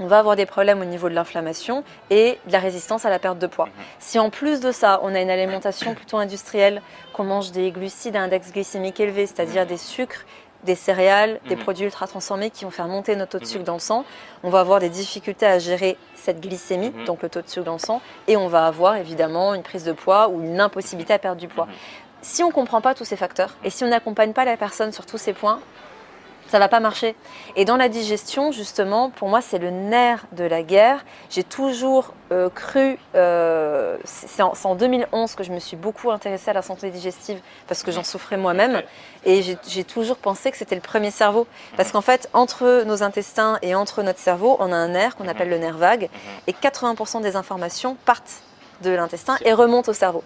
On 0.03 0.07
va 0.07 0.19
avoir 0.19 0.35
des 0.37 0.47
problèmes 0.47 0.81
au 0.81 0.85
niveau 0.85 1.09
de 1.09 1.15
l'inflammation 1.15 1.85
et 2.11 2.39
de 2.47 2.53
la 2.53 2.59
résistance 2.59 3.05
à 3.05 3.11
la 3.11 3.19
perte 3.21 3.39
de 3.39 3.47
poids. 3.47 3.67
Mhm. 3.67 3.73
Si 4.01 4.19
en 4.19 4.31
plus 4.31 4.61
de 4.61 4.73
ça, 4.73 4.99
on 5.03 5.15
a 5.15 5.21
une 5.21 5.31
alimentation 5.31 5.95
plutôt 5.95 6.17
industrielle, 6.19 6.83
qu'on 7.13 7.25
mange 7.25 7.53
des 7.53 7.71
glucides 7.71 8.17
à 8.17 8.23
index 8.23 8.53
glycémique 8.53 8.99
élevé, 8.99 9.27
c'est-à-dire 9.27 9.63
Mhm. 9.63 9.69
des 9.69 9.77
sucres, 9.77 10.25
des 10.65 10.75
céréales, 10.75 11.41
des 11.49 11.57
Mhm. 11.57 11.63
produits 11.63 11.85
ultra 11.87 12.07
transformés 12.07 12.51
qui 12.51 12.65
vont 12.65 12.71
faire 12.71 12.87
monter 12.89 13.15
notre 13.17 13.33
taux 13.33 13.39
de 13.41 13.45
sucre 13.45 13.65
dans 13.65 13.75
le 13.75 13.79
sang, 13.81 14.05
on 14.43 14.51
va 14.51 14.61
avoir 14.61 14.81
des 14.81 14.89
difficultés 14.89 15.47
à 15.47 15.59
gérer 15.59 15.97
cette 16.15 16.41
glycémie, 16.41 16.93
donc 17.07 17.23
le 17.23 17.29
taux 17.29 17.43
de 17.43 17.49
sucre 17.49 17.67
dans 17.67 17.73
le 17.75 17.79
sang, 17.79 18.01
et 18.29 18.37
on 18.37 18.49
va 18.49 18.67
avoir 18.67 18.97
évidemment 18.97 19.55
une 19.55 19.63
prise 19.63 19.85
de 19.85 19.93
poids 19.93 20.29
ou 20.29 20.41
une 20.41 20.61
impossibilité 20.61 21.13
à 21.15 21.19
perdre 21.19 21.41
du 21.41 21.49
poids. 21.49 21.67
Si 22.23 22.43
on 22.45 22.49
ne 22.49 22.53
comprend 22.53 22.81
pas 22.81 22.95
tous 22.95 23.05
ces 23.05 23.17
facteurs 23.17 23.57
et 23.65 23.71
si 23.71 23.83
on 23.83 23.89
n'accompagne 23.89 24.33
pas 24.33 24.45
la 24.45 24.57
personne 24.57 24.93
sur 24.93 25.05
tous 25.05 25.19
ces 25.19 25.33
points, 25.33 25.59
ça 26.53 26.59
va 26.59 26.69
pas 26.69 26.81
marcher. 26.81 27.17
Et 27.57 27.65
dans 27.65 27.79
la 27.79 27.89
digestion, 27.89 28.53
justement, 28.53 29.09
pour 29.09 29.29
moi, 29.31 29.41
c'est 29.41 29.57
le 29.59 29.71
nerf 29.71 30.27
de 30.33 30.45
la 30.45 30.63
guerre. 30.63 31.03
J'ai 31.31 31.45
toujours 31.45 32.13
euh, 32.31 32.51
cru, 32.51 32.99
euh, 33.15 33.97
c'est 34.05 34.43
en, 34.43 34.55
c'est 34.55 34.67
en 34.67 34.75
2011 34.75 35.35
que 35.35 35.45
je 35.45 35.51
me 35.51 35.59
suis 35.59 35.79
beaucoup 35.79 36.11
intéressée 36.11 36.51
à 36.51 36.53
la 36.53 36.61
santé 36.61 36.91
digestive 36.91 37.41
parce 37.69 37.83
que 37.83 37.91
j'en 37.91 38.05
souffrais 38.05 38.37
moi-même. 38.37 38.83
Et 39.25 39.41
j'ai- 39.43 39.85
toujours 39.85 40.19
pensé 40.19 40.51
que 40.51 40.59
c'était 40.59 40.75
le 40.75 40.83
premier 40.83 41.11
cerveau. 41.11 41.47
Parce 41.79 41.91
qu'en 41.91 42.03
fait, 42.03 42.29
entre 42.35 42.85
nos 42.85 43.03
intestins 43.03 43.59
et 43.63 43.75
entre 43.75 44.03
notre 44.03 44.19
cerveau, 44.19 44.57
on 44.61 44.71
a 44.73 44.77
un 44.77 44.89
nerf 44.89 45.17
qu'on 45.17 45.29
appelle 45.29 45.49
le 45.49 45.57
nerf 45.57 45.79
vague. 45.79 46.11
Et 46.47 46.53
80% 46.53 47.23
des 47.23 47.35
informations 47.35 47.97
partent 48.05 48.43
de 48.83 48.91
l'intestin 48.91 49.37
et 49.45 49.53
remontent 49.53 49.91
au 49.91 49.95
cerveau. 49.95 50.25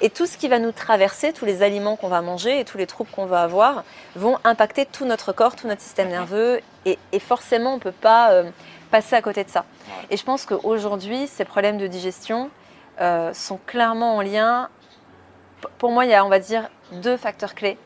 Et 0.00 0.10
tout 0.10 0.26
ce 0.26 0.36
qui 0.36 0.48
va 0.48 0.58
nous 0.58 0.72
traverser, 0.72 1.32
tous 1.32 1.44
les 1.44 1.62
aliments 1.62 1.96
qu'on 1.96 2.08
va 2.08 2.20
manger 2.20 2.60
et 2.60 2.64
tous 2.64 2.76
les 2.78 2.86
troubles 2.86 3.10
qu'on 3.10 3.26
va 3.26 3.42
avoir, 3.42 3.84
vont 4.16 4.38
impacter 4.44 4.84
tout 4.86 5.04
notre 5.04 5.32
corps, 5.32 5.56
tout 5.56 5.66
notre 5.68 5.80
système 5.82 6.06
Mhm. 6.08 6.12
nerveux. 6.12 6.60
Et, 6.84 6.98
et 7.12 7.18
forcément, 7.20 7.72
on 7.72 7.76
ne 7.76 7.80
peut 7.80 7.92
pas 7.92 8.32
euh, 8.32 8.50
passer 8.90 9.16
à 9.16 9.22
côté 9.22 9.44
de 9.44 9.48
ça. 9.50 9.64
Et 10.10 10.16
je 10.16 10.24
pense 10.24 10.44
qu'aujourd'hui, 10.44 11.26
ces 11.28 11.44
problèmes 11.44 11.78
de 11.78 11.86
digestion, 11.86 12.50
euh, 13.00 13.32
sont 13.32 13.58
clairement 13.66 14.16
en 14.16 14.20
lien. 14.22 14.68
P- 15.62 15.68
Pour 15.78 15.90
moi, 15.90 16.04
il 16.04 16.10
y 16.10 16.14
a, 16.14 16.24
on 16.24 16.28
va 16.28 16.38
dire, 16.38 16.68
deux 16.92 17.16
facteurs 17.16 17.54
clés. 17.54 17.78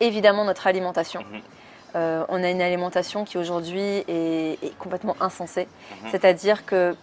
Évidemment, 0.00 0.44
notre 0.44 0.66
alimentation. 0.66 1.20
Mhm. 1.20 1.40
Euh, 1.96 2.24
on 2.28 2.42
a 2.44 2.50
une 2.50 2.60
alimentation 2.60 3.24
qui 3.24 3.38
aujourd'hui 3.38 4.04
est, 4.08 4.58
est 4.62 4.76
complètement 4.78 5.16
insensée. 5.20 5.66
Mhm. 6.02 6.10
C'est-à-dire 6.10 6.66
que 6.66 6.94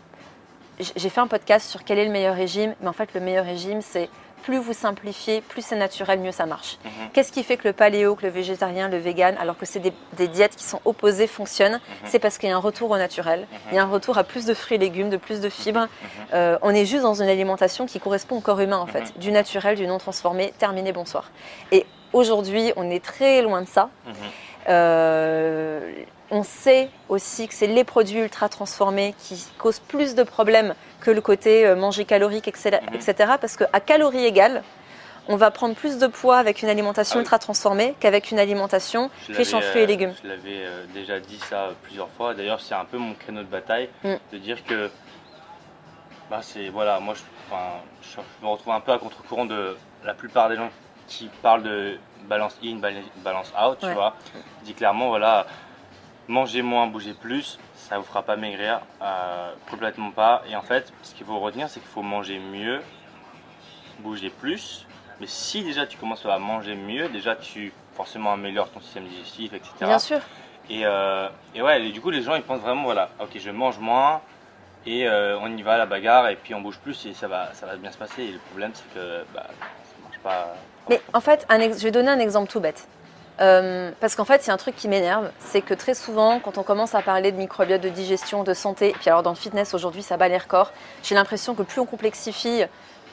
j'ai 0.80 1.10
fait 1.10 1.22
un 1.22 1.28
podcast 1.28 1.70
sur 1.70 1.84
quel 1.84 2.00
est 2.00 2.06
le 2.06 2.12
meilleur 2.12 2.36
régime, 2.36 2.76
mais 2.82 2.88
en 2.88 2.94
fait, 2.94 3.14
le 3.14 3.20
meilleur 3.20 3.46
régime, 3.46 3.82
c'est 3.82 4.10
plus 4.44 4.58
vous 4.58 4.74
simplifiez, 4.74 5.42
plus 5.42 5.66
c'est 5.66 5.78
naturel, 5.78 6.20
mieux 6.20 6.32
ça 6.32 6.46
marche. 6.46 6.78
Mhm. 6.84 6.92
Qu'est-ce 7.14 7.32
qui 7.32 7.44
fait 7.44 7.58
que 7.58 7.68
le 7.68 7.74
paléo, 7.74 8.16
que 8.16 8.26
le 8.26 8.32
végétarien, 8.32 8.90
le 8.90 8.98
vegan, 8.98 9.36
alors 9.40 9.58
que 9.58 9.66
c'est 9.66 9.80
des, 9.80 9.94
des 10.18 10.28
diètes 10.28 10.56
qui 10.56 10.66
sont 10.66 10.82
opposées, 10.86 11.28
fonctionnent 11.28 11.80
C'est 12.06 12.20
parce 12.20 12.38
qu'il 12.38 12.50
y 12.50 12.52
a 12.52 12.56
un 12.56 12.60
retour 12.60 12.92
au 12.92 12.98
naturel, 12.98 13.48
il 13.72 13.76
y 13.76 13.80
a 13.80 13.84
un 13.84 13.88
retour 13.90 14.18
à 14.18 14.24
plus 14.24 14.46
de 14.46 14.54
fruits 14.54 14.76
et 14.76 14.80
légumes, 14.80 15.10
de 15.10 15.18
plus 15.18 15.40
de 15.40 15.50
fibres. 15.50 15.88
Euh, 16.34 16.58
on 16.62 16.72
est 16.72 16.86
juste 16.86 17.04
dans 17.04 17.22
une 17.22 17.30
alimentation 17.30 17.86
qui 17.86 18.00
correspond 18.00 18.38
au 18.38 18.42
corps 18.42 18.60
humain, 18.60 18.78
en 18.78 18.88
fait. 18.88 19.18
Du 19.18 19.32
naturel, 19.32 19.78
du 19.78 19.88
non 19.88 19.98
transformé, 19.98 20.54
terminé, 20.60 20.92
bonsoir. 20.92 21.32
Et 21.72 21.86
aujourd'hui, 22.12 22.74
on 22.76 22.90
est 22.92 23.04
très 23.04 23.42
loin 23.42 23.62
de 23.62 23.68
ça. 23.68 23.90
Mhm. 24.06 24.14
Euh, 24.70 25.92
on 26.34 26.42
sait 26.44 26.90
aussi 27.10 27.48
que 27.48 27.54
c'est 27.54 27.68
les 27.68 27.84
produits 27.84 28.20
ultra 28.20 28.50
transformés 28.50 29.14
qui 29.20 29.46
causent 29.60 29.80
plus 29.80 30.16
de 30.16 30.24
problèmes 30.24 30.74
que 31.00 31.12
le 31.12 31.22
côté 31.22 31.66
euh, 31.66 31.76
manger 31.76 32.06
calorique, 32.06 32.48
etc. 32.48 32.80
Parce 33.40 33.56
qu'à 33.56 33.80
calories 33.80 34.26
égales, 34.26 34.64
on 35.28 35.36
va 35.36 35.52
prendre 35.52 35.76
plus 35.76 36.00
de 36.00 36.08
poids 36.08 36.38
avec 36.38 36.64
une 36.64 36.70
alimentation 36.70 37.18
Ah 37.18 37.18
oui. 37.20 37.22
ultra 37.22 37.38
transformée 37.38 37.94
qu'avec 38.00 38.32
une 38.32 38.40
alimentation 38.40 39.12
riche 39.30 39.54
en 39.54 39.62
fruits 39.62 39.82
et 39.82 39.84
euh, 39.84 39.88
légumes. 39.88 40.14
Je 40.24 40.28
l'avais 40.28 40.66
euh, 40.66 40.86
déjà 40.92 41.20
dit 41.20 41.38
ça 41.38 41.70
plusieurs 41.84 42.10
fois. 42.10 42.34
D'ailleurs, 42.34 42.60
c'est 42.62 42.74
un 42.74 42.86
peu 42.86 42.98
mon 42.98 43.14
créneau 43.14 43.42
de 43.42 43.48
bataille 43.48 43.90
Mm. 44.04 44.16
de 44.32 44.38
dire 44.40 44.64
que 44.66 44.90
bah, 46.32 46.40
c'est 46.42 46.70
voilà, 46.70 47.00
moi 47.00 47.14
je, 47.14 47.22
enfin, 47.48 47.62
je, 48.02 48.08
je 48.40 48.46
me 48.46 48.50
retrouve 48.52 48.74
un 48.74 48.80
peu 48.80 48.92
à 48.92 48.98
contre-courant 48.98 49.46
de 49.46 49.78
la 50.04 50.16
plupart 50.16 50.50
des 50.50 50.56
gens 50.56 50.72
qui 51.08 51.30
parlent 51.44 51.64
de 51.64 51.98
balance 52.28 52.58
in, 52.64 52.78
bal- 52.78 53.04
balance 53.18 53.54
out, 53.62 53.78
tu 53.80 53.86
Ouais. 53.86 53.94
vois. 53.94 54.16
Je 54.62 54.66
dis 54.66 54.74
clairement, 54.74 55.10
voilà, 55.10 55.46
mangez 56.28 56.62
moins, 56.62 56.88
bougez 56.88 57.14
plus, 57.14 57.60
ça 57.76 57.98
vous 57.98 58.04
fera 58.04 58.24
pas 58.24 58.36
maigrir, 58.36 58.82
euh, 59.02 59.54
complètement 59.70 60.12
pas. 60.12 60.44
Et 60.50 60.56
en 60.56 60.62
fait, 60.62 60.92
ce 61.02 61.14
qu'il 61.14 61.26
faut 61.26 61.40
retenir, 61.40 61.70
c'est 61.70 61.80
qu'il 61.80 61.90
faut 61.90 62.02
manger 62.02 62.40
mieux, 62.40 62.82
bouger 64.00 64.30
plus. 64.30 64.86
Mais 65.20 65.28
si 65.28 65.64
déjà 65.64 65.86
tu 65.86 65.98
commences 65.98 66.26
à 66.26 66.40
manger 66.40 66.76
mieux, 66.76 67.10
déjà 67.10 67.36
tu 67.36 67.72
forcément 67.94 68.34
améliores 68.34 68.70
ton 68.72 68.80
système 68.80 69.06
digestif, 69.06 69.54
etc. 69.54 69.72
Bien 69.82 70.00
sûr. 70.00 70.20
Et, 70.70 70.86
euh, 70.86 71.30
et 71.54 71.62
ouais, 71.62 71.86
et 71.86 71.92
du 71.92 72.02
coup, 72.02 72.10
les 72.10 72.22
gens 72.22 72.36
ils 72.36 72.42
pensent 72.42 72.62
vraiment, 72.62 72.84
voilà, 72.84 73.10
ok, 73.20 73.38
je 73.38 73.52
mange 73.52 73.80
moins 73.80 74.22
et 74.86 75.08
euh, 75.08 75.38
on 75.40 75.56
y 75.56 75.62
va 75.62 75.74
à 75.74 75.78
la 75.78 75.86
bagarre 75.86 76.28
et 76.30 76.36
puis 76.36 76.54
on 76.54 76.62
bouge 76.62 76.80
plus 76.80 77.06
et 77.06 77.14
ça 77.14 77.28
va, 77.28 77.54
ça 77.54 77.66
va 77.66 77.76
bien 77.76 77.92
se 77.92 77.98
passer. 77.98 78.24
Et 78.24 78.32
le 78.32 78.40
problème, 78.40 78.72
c'est 78.74 78.94
que 78.94 79.24
bah, 79.34 79.48
ça 79.48 79.96
marche 80.04 80.20
pas. 80.20 80.56
Mais 80.90 81.02
en 81.14 81.22
fait, 81.22 81.46
un 81.50 81.60
je 81.60 81.84
vais 81.84 81.92
donner 81.92 82.10
un 82.10 82.20
exemple 82.20 82.50
tout 82.50 82.60
bête. 82.60 82.88
Euh, 83.42 83.92
parce 84.00 84.16
qu'en 84.16 84.26
fait, 84.26 84.44
il 84.46 84.48
y 84.48 84.52
a 84.52 84.54
un 84.54 84.58
truc 84.58 84.76
qui 84.76 84.88
m'énerve, 84.88 85.32
c'est 85.40 85.62
que 85.62 85.74
très 85.74 85.96
souvent, 85.96 86.40
quand 86.40 86.58
on 86.58 86.64
commence 86.64 86.94
à 86.94 87.02
parler 87.02 87.32
de 87.32 87.38
microbiote, 87.38 87.82
de 87.82 87.90
digestion, 87.90 88.44
de 88.44 88.54
santé, 88.54 88.90
et 88.90 88.94
puis 88.94 89.10
alors 89.10 89.24
dans 89.24 89.32
le 89.32 89.36
fitness 89.36 89.74
aujourd'hui, 89.74 90.04
ça 90.04 90.18
bat 90.18 90.28
les 90.28 90.38
records, 90.38 90.72
j'ai 91.02 91.16
l'impression 91.16 91.56
que 91.56 91.64
plus 91.64 91.80
on 91.82 91.86
complexifie, 91.86 92.64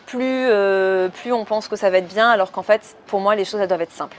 plus, 0.06 0.20
euh, 0.50 1.08
plus 1.08 1.32
on 1.32 1.44
pense 1.46 1.68
que 1.68 1.76
ça 1.76 1.88
va 1.88 1.98
être 1.98 2.08
bien, 2.08 2.28
alors 2.28 2.52
qu'en 2.52 2.62
fait, 2.62 2.96
pour 3.06 3.20
moi, 3.20 3.34
les 3.34 3.44
choses, 3.46 3.60
elles 3.60 3.68
doivent 3.68 3.80
être 3.82 3.92
simples. 3.92 4.16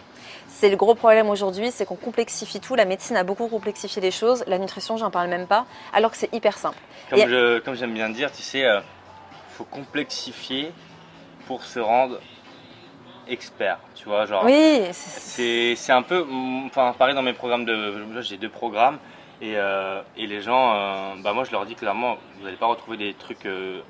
C'est 0.48 0.70
le 0.70 0.76
gros 0.76 0.96
problème 0.96 1.30
aujourd'hui, 1.30 1.72
c'est 1.72 1.86
qu'on 1.86 1.96
complexifie 1.96 2.60
tout. 2.60 2.76
La 2.76 2.86
médecine 2.86 3.16
a 3.18 3.24
beaucoup 3.24 3.48
complexifié 3.48 4.02
les 4.02 4.12
choses, 4.12 4.44
la 4.48 4.58
nutrition, 4.58 4.98
j'en 4.98 5.12
parle 5.12 5.28
même 5.28 5.48
pas, 5.48 5.66
alors 5.94 6.12
que 6.12 6.18
c'est 6.18 6.34
hyper 6.34 6.58
simple. 6.58 6.78
Comme 7.10 7.20
Et- 7.20 7.28
je- 7.28 7.60
comme 7.60 7.76
j'aime 7.76 7.94
bien 7.94 8.10
dire, 8.10 8.32
tu 8.32 8.42
sais, 8.42 8.60
il 8.62 8.82
faut 9.52 9.64
complexifier 9.66 10.72
pour 11.48 11.64
se 11.64 11.80
rendre 11.80 12.20
expert. 13.28 13.78
Tu 13.96 14.06
vois, 14.08 14.26
genre. 14.26 14.44
Oui, 14.46 14.82
c'est- 14.92 15.76
un 15.92 16.02
peu, 16.02 16.24
mm, 16.24 16.66
enfin 16.68 16.94
pareil 16.98 17.16
dans 17.16 17.22
mes 17.22 17.34
programmes 17.34 17.66
de, 17.66 18.22
j'ai 18.22 18.38
deux 18.38 18.50
programmes 18.50 18.98
et, 19.42 19.54
euh, 19.58 20.02
et 20.18 20.28
les 20.28 20.42
gens, 20.42 20.74
euh, 20.76 21.14
bah 21.24 21.34
moi 21.34 21.44
je 21.44 21.52
leur 21.52 21.66
dis 21.66 21.76
clairement, 21.76 22.18
vous 22.38 22.46
n'allez 22.46 22.58
pas 22.58 22.68
retrouver 22.68 22.98
des 22.98 23.14
trucs 23.14 23.46
euh, 23.46 23.82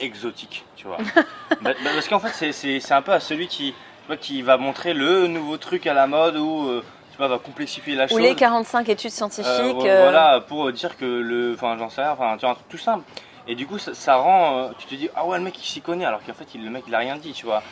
exotiques, 0.00 0.64
tu 0.76 0.86
vois. 0.86 0.98
Bah, 1.62 1.72
bah, 1.84 1.90
parce 1.94 2.08
qu'en 2.08 2.18
fait 2.20 2.52
c'est- 2.52 2.92
un 2.92 3.02
peu 3.02 3.12
à 3.12 3.20
celui 3.20 3.46
qui, 3.46 3.72
tu 3.72 4.06
vois, 4.06 4.16
qui 4.16 4.40
va 4.40 4.56
montrer 4.56 4.94
le 4.94 5.26
nouveau 5.26 5.58
truc 5.58 5.86
à 5.86 5.92
la 5.92 6.06
mode 6.06 6.36
ou 6.36 6.80
tu 7.10 7.16
vois 7.18 7.28
va 7.28 7.38
complexifier 7.38 7.94
la 7.96 8.04
ou 8.06 8.08
chose. 8.08 8.20
les 8.20 8.34
45 8.34 8.88
études 8.88 9.10
scientifiques. 9.10 9.52
vo- 9.74 9.84
euh, 9.86 10.02
Voilà, 10.02 10.40
pour 10.40 10.72
dire 10.72 10.96
que 10.96 11.04
le. 11.04 11.52
Enfin, 11.54 11.76
j'en 11.78 11.90
sais 11.90 12.00
rien, 12.00 12.12
enfin, 12.12 12.34
tu 12.38 12.42
vois, 12.42 12.50
un 12.50 12.54
truc 12.54 12.68
tout 12.70 12.78
simple. 12.78 13.04
Et 13.46 13.54
du 13.54 13.66
coup, 13.66 13.78
ça, 13.78 13.92
ça 13.94 14.16
rend. 14.16 14.56
euh, 14.58 14.68
tu 14.78 14.86
te 14.86 14.94
dis, 14.94 15.10
ah 15.16 15.26
ouais, 15.26 15.36
le 15.36 15.44
mec 15.44 15.58
il 15.58 15.66
s'y 15.66 15.80
connaît, 15.82 16.04
alors 16.06 16.20
qu'en 16.24 16.32
fait, 16.34 16.46
il, 16.54 16.64
le 16.64 16.70
mec 16.70 16.84
il 16.86 16.94
a 16.94 16.98
rien 16.98 17.16
dit, 17.16 17.32
tu 17.32 17.44
vois. 17.46 17.62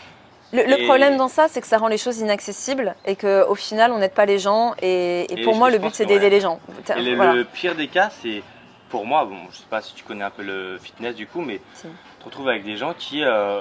Le, 0.52 0.84
problème 0.86 1.16
dans 1.16 1.28
ça, 1.28 1.46
c'est 1.48 1.60
que 1.60 1.66
ça 1.66 1.76
rend 1.78 1.88
les 1.88 1.98
choses 1.98 2.18
inaccessibles 2.20 2.94
et 3.04 3.16
qu'au 3.16 3.54
final, 3.54 3.92
on 3.92 3.98
n'aide 3.98 4.14
pas 4.14 4.24
les 4.26 4.38
gens. 4.38 4.74
Et, 4.80 5.22
et 5.24 5.40
Et 5.40 5.44
pour 5.44 5.54
moi, 5.56 5.70
le 5.70 5.78
but, 5.78 5.94
c'est 5.94 6.06
d'aider 6.06 6.24
ouais. 6.24 6.30
les 6.30 6.40
gens. 6.40 6.58
Et 6.96 7.02
le, 7.02 7.16
Voilà. 7.16 7.34
le 7.34 7.44
pire 7.44 7.74
des 7.74 7.88
cas, 7.88 8.08
c'est 8.22 8.42
pour 8.88 9.04
moi, 9.04 9.26
bon, 9.26 9.36
je 9.50 9.58
sais 9.58 9.66
pas 9.68 9.82
si 9.82 9.94
tu 9.94 10.04
connais 10.04 10.24
un 10.24 10.30
peu 10.30 10.42
le 10.42 10.78
fitness 10.78 11.14
du 11.14 11.26
coup, 11.26 11.42
mais 11.42 11.60
Si. 11.74 11.82
tu 11.82 11.88
te 12.20 12.24
retrouves 12.24 12.48
avec 12.48 12.64
des 12.64 12.76
gens 12.78 12.94
qui, 12.94 13.22
euh, 13.22 13.60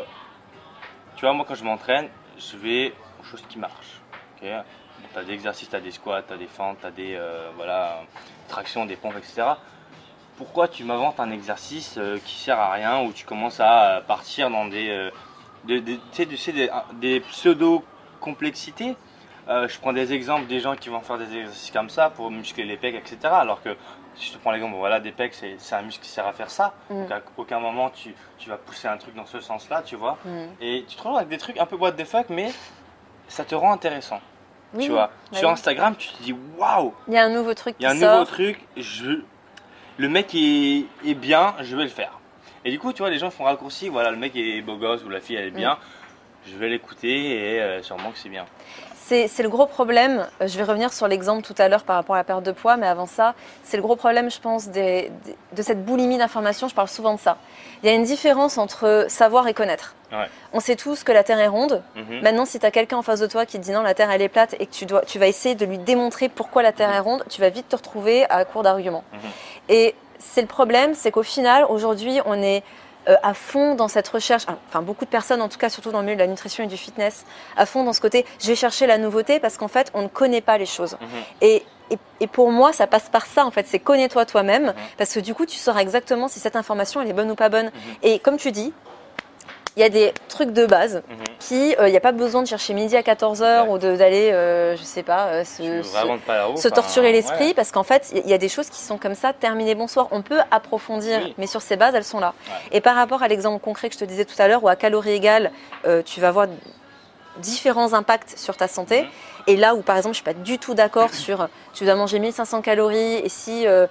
tu 1.17 1.25
vois, 1.25 1.33
moi 1.33 1.45
quand 1.45 1.55
je 1.55 1.65
m'entraîne, 1.65 2.07
je 2.37 2.55
vais 2.55 2.93
aux 3.19 3.23
choses 3.25 3.43
qui 3.49 3.59
marchent. 3.59 3.99
ok? 4.41 4.47
Tu 5.13 5.19
as 5.19 5.23
des 5.23 5.33
exercices, 5.33 5.69
tu 5.69 5.75
as 5.75 5.81
des 5.81 5.91
squats, 5.91 6.21
tu 6.25 6.33
as 6.33 6.37
des 6.37 6.47
fentes, 6.47 6.77
tu 6.79 6.87
as 6.87 6.91
des 6.91 7.15
euh, 7.15 7.49
voilà, 7.57 8.03
tractions, 8.47 8.85
des 8.85 8.95
pompes, 8.95 9.17
etc. 9.17 9.43
Pourquoi 10.37 10.67
tu 10.69 10.83
m'inventes 10.85 11.19
un 11.19 11.31
exercice 11.31 11.95
euh, 11.97 12.17
qui 12.23 12.35
sert 12.35 12.59
à 12.59 12.71
rien 12.71 13.01
où 13.01 13.11
tu 13.11 13.25
commences 13.25 13.59
à 13.59 14.01
partir 14.07 14.49
dans 14.49 14.65
des, 14.65 15.09
euh, 15.69 15.79
des, 15.79 15.81
des- 15.81 15.97
tu 15.97 16.01
sais, 16.13 16.25
tu 16.25 16.37
sais, 16.37 16.51
des, 16.53 16.69
des 16.93 17.19
pseudo-complexités 17.21 18.95
euh, 19.49 19.65
je 19.69 19.79
prends 19.79 19.93
des 19.93 20.11
exemples 20.11 20.45
des 20.47 20.59
gens 20.59 20.75
qui 20.75 20.89
vont 20.89 20.99
faire 20.99 21.17
des 21.17 21.37
exercices 21.37 21.71
comme 21.71 21.89
ça 21.89 22.09
pour 22.09 22.29
muscler 22.29 22.65
les 22.65 22.75
pecs, 22.75 22.95
etc. 22.95 23.17
Alors 23.31 23.61
que 23.61 23.77
si 24.15 24.27
je 24.27 24.33
te 24.33 24.37
prends 24.39 24.51
l'exemple, 24.51 24.75
voilà, 24.75 24.99
des 24.99 25.13
pecs, 25.13 25.33
c'est 25.33 25.73
un 25.75 25.83
muscle 25.83 26.03
qui 26.03 26.09
sert 26.09 26.27
à 26.27 26.33
faire 26.33 26.49
ça. 26.49 26.73
Mm. 26.89 27.01
Donc 27.03 27.11
à 27.11 27.21
aucun 27.37 27.59
moment 27.59 27.89
tu, 27.89 28.13
tu 28.39 28.49
vas 28.49 28.57
pousser 28.57 28.89
un 28.89 28.97
truc 28.97 29.15
dans 29.15 29.25
ce 29.25 29.39
sens-là, 29.39 29.83
tu 29.83 29.95
vois. 29.95 30.17
Mm. 30.25 30.29
Et 30.59 30.85
tu 30.85 30.95
te 30.95 31.01
retrouves 31.01 31.15
avec 31.17 31.29
des 31.29 31.37
trucs 31.37 31.57
un 31.59 31.65
peu 31.65 31.77
what 31.77 31.93
the 31.93 32.03
fuck, 32.03 32.25
mais 32.29 32.51
ça 33.29 33.45
te 33.45 33.55
rend 33.55 33.71
intéressant. 33.71 34.19
Oui, 34.73 34.83
tu 34.83 34.91
vois. 34.91 35.11
bah 35.31 35.37
Sur 35.37 35.47
oui. 35.47 35.53
Instagram, 35.53 35.95
tu 35.97 36.09
te 36.09 36.21
dis 36.23 36.35
waouh, 36.57 36.93
Il 37.07 37.13
y 37.13 37.17
a 37.17 37.23
un 37.23 37.29
nouveau 37.29 37.53
truc 37.53 37.75
il 37.79 37.83
y 37.83 37.85
a 37.85 37.91
un 37.91 37.93
nouveau 37.93 38.25
truc, 38.25 38.59
je... 38.75 39.21
le 39.97 40.09
mec 40.09 40.35
est, 40.35 40.83
est 41.05 41.13
bien, 41.13 41.55
je 41.61 41.73
vais 41.77 41.83
le 41.83 41.89
faire. 41.89 42.19
Et 42.67 42.71
du 42.71 42.79
coup, 42.79 42.91
tu 42.91 43.01
vois, 43.01 43.09
les 43.09 43.17
gens 43.17 43.29
font 43.31 43.45
raccourci, 43.45 43.87
voilà, 43.87 44.11
le 44.11 44.17
mec 44.17 44.35
est 44.35 44.61
beau 44.61 44.75
gosse 44.75 45.03
ou 45.05 45.09
la 45.09 45.21
fille 45.21 45.37
elle 45.37 45.47
est 45.47 45.51
bien, 45.51 45.77
je 46.45 46.55
vais 46.57 46.67
l'écouter 46.67 47.55
et 47.55 47.61
euh, 47.61 47.81
sûrement 47.81 48.11
que 48.11 48.17
c'est 48.17 48.27
bien. 48.29 48.45
C'est 49.09 49.29
le 49.41 49.47
gros 49.47 49.67
problème. 49.67 50.27
Euh, 50.41 50.47
Je 50.49 50.57
vais 50.57 50.65
revenir 50.65 50.91
sur 50.91 51.07
l'exemple 51.07 51.41
tout 51.41 51.55
à 51.59 51.69
l'heure 51.69 51.83
par 51.85 51.95
rapport 51.95 52.15
à 52.15 52.17
la 52.17 52.25
perte 52.25 52.43
de 52.43 52.51
poids, 52.51 52.75
mais 52.75 52.87
avant 52.87 53.05
ça, 53.05 53.35
c'est 53.63 53.77
le 53.77 53.83
gros 53.83 53.95
problème, 53.95 54.29
je 54.29 54.41
pense, 54.41 54.67
des- 54.67 55.09
des- 55.23 55.37
de 55.55 55.61
cette 55.61 55.85
boulimie 55.85 56.17
d'information. 56.17 56.67
Je 56.67 56.75
parle 56.75 56.89
souvent 56.89 57.13
de 57.13 57.19
ça. 57.19 57.37
Il 57.81 57.85
y 57.85 57.89
a 57.89 57.95
une 57.95 58.03
différence 58.03 58.57
entre 58.57 59.05
savoir 59.07 59.47
et 59.47 59.53
connaître. 59.53 59.95
Ouais. 60.11 60.27
On 60.51 60.59
sait 60.59 60.75
tous 60.75 61.05
que 61.05 61.13
la 61.13 61.23
Terre 61.23 61.39
est 61.39 61.47
ronde. 61.47 61.81
Mhm. 61.95 62.19
Maintenant, 62.21 62.43
si 62.43 62.59
tu 62.59 62.65
as 62.65 62.71
quelqu'un 62.71 62.97
en 62.97 63.01
face 63.01 63.21
de 63.21 63.27
toi 63.27 63.45
qui 63.45 63.57
te 63.57 63.63
dit 63.63 63.71
non, 63.71 63.81
la 63.81 63.93
Terre 63.93 64.11
elle 64.11 64.21
est 64.21 64.27
plate 64.27 64.55
et 64.59 64.65
que 64.65 64.73
tu, 64.73 64.85
dois, 64.85 65.03
tu 65.05 65.19
vas 65.19 65.27
essayer 65.27 65.55
de 65.55 65.65
lui 65.65 65.77
démontrer 65.77 66.27
pourquoi 66.27 66.61
la 66.61 66.73
Terre 66.73 66.91
est 66.93 66.99
ronde, 66.99 67.23
tu 67.29 67.39
vas 67.39 67.49
vite 67.49 67.69
te 67.69 67.77
retrouver 67.77 68.25
à 68.29 68.43
court 68.43 68.63
d'arguments. 68.63 69.05
Mhm. 69.13 69.19
Et 69.69 69.95
c'est 70.31 70.41
le 70.41 70.47
problème, 70.47 70.93
c'est 70.93 71.11
qu'au 71.11 71.23
final, 71.23 71.65
aujourd'hui, 71.69 72.19
on 72.25 72.41
est 72.41 72.63
euh, 73.07 73.15
à 73.23 73.33
fond 73.33 73.75
dans 73.75 73.87
cette 73.87 74.07
recherche, 74.07 74.43
ah, 74.47 74.57
enfin 74.67 74.81
beaucoup 74.81 75.05
de 75.05 75.09
personnes, 75.09 75.41
en 75.41 75.47
tout 75.49 75.57
cas 75.57 75.69
surtout 75.69 75.91
dans 75.91 75.99
le 75.99 76.05
milieu 76.05 76.15
de 76.17 76.21
la 76.21 76.27
nutrition 76.27 76.63
et 76.63 76.67
du 76.67 76.77
fitness, 76.77 77.25
à 77.55 77.65
fond 77.65 77.83
dans 77.83 77.93
ce 77.93 78.01
côté, 78.01 78.25
je 78.41 78.47
vais 78.47 78.55
chercher 78.55 78.85
la 78.87 78.97
nouveauté 78.97 79.39
parce 79.39 79.57
qu'en 79.57 79.67
fait, 79.69 79.89
on 79.93 80.01
ne 80.03 80.07
connaît 80.07 80.41
pas 80.41 80.57
les 80.57 80.65
choses. 80.65 80.97
Mhm. 80.99 81.07
Et, 81.41 81.63
et, 81.91 81.97
et 82.19 82.27
pour 82.27 82.51
moi, 82.51 82.73
ça 82.73 82.85
passe 82.85 83.07
par 83.09 83.25
ça, 83.25 83.45
en 83.45 83.51
fait, 83.51 83.65
c'est 83.67 83.79
connais-toi 83.79 84.25
toi-même, 84.25 84.65
Mhm. 84.67 84.73
parce 84.97 85.13
que 85.13 85.19
du 85.21 85.33
coup, 85.33 85.45
tu 85.45 85.57
sauras 85.57 85.79
exactement 85.81 86.27
si 86.27 86.39
cette 86.39 86.57
information, 86.57 87.01
elle 87.01 87.09
est 87.09 87.13
bonne 87.13 87.31
ou 87.31 87.35
pas 87.35 87.47
bonne. 87.49 87.67
Mhm. 87.67 87.71
Et 88.03 88.19
comme 88.19 88.35
tu 88.37 88.51
dis, 88.51 88.73
il 89.77 89.81
y 89.81 89.83
a 89.83 89.89
des 89.89 90.11
trucs 90.27 90.51
de 90.53 90.65
base 90.65 91.03
Mhm. 91.07 91.17
qui, 91.39 91.75
euh, 91.79 91.87
il 91.87 91.91
n'y 91.91 91.97
a 91.97 92.01
pas 92.01 92.11
besoin 92.11 92.41
de 92.41 92.47
chercher 92.47 92.73
midi 92.73 92.97
à 92.97 93.03
14h 93.03 93.65
Ouais. 93.67 93.69
ou 93.69 93.77
d'aller, 93.77 94.31
euh, 94.33 94.75
je 94.75 94.81
sais 94.81 95.03
pas, 95.03 95.27
euh, 95.27 95.43
se, 95.45 95.83
se- 95.83 95.93
pas 96.25 96.45
roue, 96.45 96.59
torturer 96.73 97.11
l'esprit 97.11 97.49
ouais. 97.49 97.53
parce 97.53 97.71
qu'en 97.71 97.83
fait, 97.83 98.11
il 98.15 98.27
y 98.27 98.33
a 98.33 98.39
des 98.39 98.49
choses 98.49 98.69
qui 98.71 98.81
sont 98.81 98.97
comme 98.97 99.13
ça, 99.13 99.33
terminées, 99.33 99.75
bonsoir. 99.75 100.07
On 100.09 100.23
peut 100.23 100.39
approfondir, 100.49 101.19
Oui. 101.23 101.35
mais 101.37 101.45
sur 101.45 101.61
ces 101.61 101.75
bases, 101.75 101.93
elles 101.93 102.03
sont 102.03 102.19
là. 102.19 102.33
Ouais. 102.49 102.77
Et 102.77 102.81
par 102.81 102.95
rapport 102.95 103.21
à 103.21 103.27
l'exemple 103.27 103.63
concret 103.63 103.89
que 103.89 103.93
je 103.93 103.99
te 103.99 104.05
disais 104.05 104.25
tout 104.25 104.35
à 104.41 104.47
l'heure, 104.47 104.63
où 104.63 104.67
à 104.67 104.75
calories 104.75 105.11
égales, 105.13 105.51
euh, 105.85 106.01
tu 106.03 106.19
vas 106.21 106.31
voir 106.31 106.47
différents 107.37 107.93
impacts 107.93 108.35
sur 108.35 108.57
ta 108.57 108.67
santé. 108.67 109.03
Mhm. 109.03 109.07
Et 109.45 109.55
là 109.57 109.75
où, 109.75 109.81
par 109.81 109.95
exemple, 109.95 110.13
je 110.13 110.17
suis 110.17 110.25
pas 110.25 110.33
du 110.33 110.57
tout 110.57 110.73
d'accord 110.73 111.13
sur 111.13 111.47
tu 111.73 111.85
dois 111.85 111.93
manger 111.95 112.17
1500 112.17 112.61
calories 112.63 113.17
et 113.23 113.29
si 113.29 113.67
euh, 113.67 113.85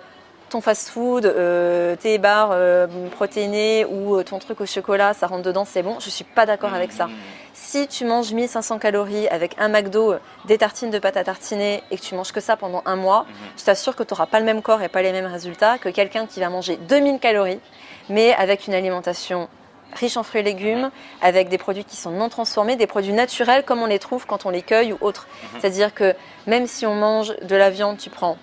ton 0.48 0.60
fast-food, 0.60 1.26
euh, 1.26 1.96
tes 1.96 2.18
barres 2.18 2.50
euh, 2.52 2.86
protéinées 3.10 3.84
ou 3.84 4.16
euh, 4.16 4.22
ton 4.22 4.38
truc 4.38 4.60
au 4.60 4.66
chocolat, 4.66 5.12
ça 5.12 5.26
rentre 5.26 5.42
dedans, 5.42 5.64
c'est 5.64 5.82
bon. 5.82 5.98
Je 6.00 6.08
suis 6.10 6.24
pas 6.24 6.46
d'accord 6.46 6.72
avec 6.72 6.92
ça. 6.92 7.08
Si 7.52 7.88
tu 7.88 8.04
manges 8.04 8.32
1500 8.32 8.78
calories 8.78 9.26
avec 9.28 9.56
un 9.58 9.68
McDo, 9.68 10.14
des 10.44 10.58
tartines 10.58 10.90
de 10.90 10.98
pâte 10.98 11.16
à 11.16 11.24
tartiner 11.24 11.82
et 11.90 11.96
que 11.96 12.02
tu 12.02 12.14
manges 12.14 12.32
que 12.32 12.40
ça 12.40 12.56
pendant 12.56 12.82
un 12.86 12.96
mois, 12.96 13.26
Mhm. 13.28 13.34
je 13.58 13.64
t'assure 13.64 13.96
que 13.96 14.02
tu 14.04 14.14
n'auras 14.14 14.26
pas 14.26 14.38
le 14.38 14.46
même 14.46 14.62
corps 14.62 14.82
et 14.82 14.88
pas 14.88 15.02
les 15.02 15.10
mêmes 15.12 15.26
résultats 15.26 15.78
que 15.78 15.88
quelqu'un 15.88 16.26
qui 16.26 16.38
va 16.40 16.48
manger 16.48 16.76
2000 16.76 17.18
calories, 17.18 17.60
mais 18.08 18.32
avec 18.34 18.66
une 18.68 18.74
alimentation 18.74 19.48
riche 19.94 20.16
en 20.16 20.22
fruits 20.22 20.40
et 20.40 20.44
légumes, 20.44 20.90
avec 21.22 21.48
des 21.48 21.58
produits 21.58 21.84
qui 21.84 21.96
sont 21.96 22.10
non 22.10 22.28
transformés, 22.28 22.76
des 22.76 22.86
produits 22.86 23.12
naturels 23.14 23.64
comme 23.64 23.82
on 23.82 23.86
les 23.86 23.98
trouve 23.98 24.26
quand 24.26 24.44
on 24.46 24.50
les 24.50 24.62
cueille 24.62 24.92
ou 24.92 24.98
autres. 25.00 25.26
Mhm. 25.26 25.60
C'est-à-dire 25.60 25.94
que 25.94 26.14
même 26.46 26.66
si 26.66 26.86
on 26.86 26.94
mange 26.94 27.34
de 27.42 27.56
la 27.56 27.70
viande, 27.70 27.96
tu 27.96 28.10
prends 28.10 28.36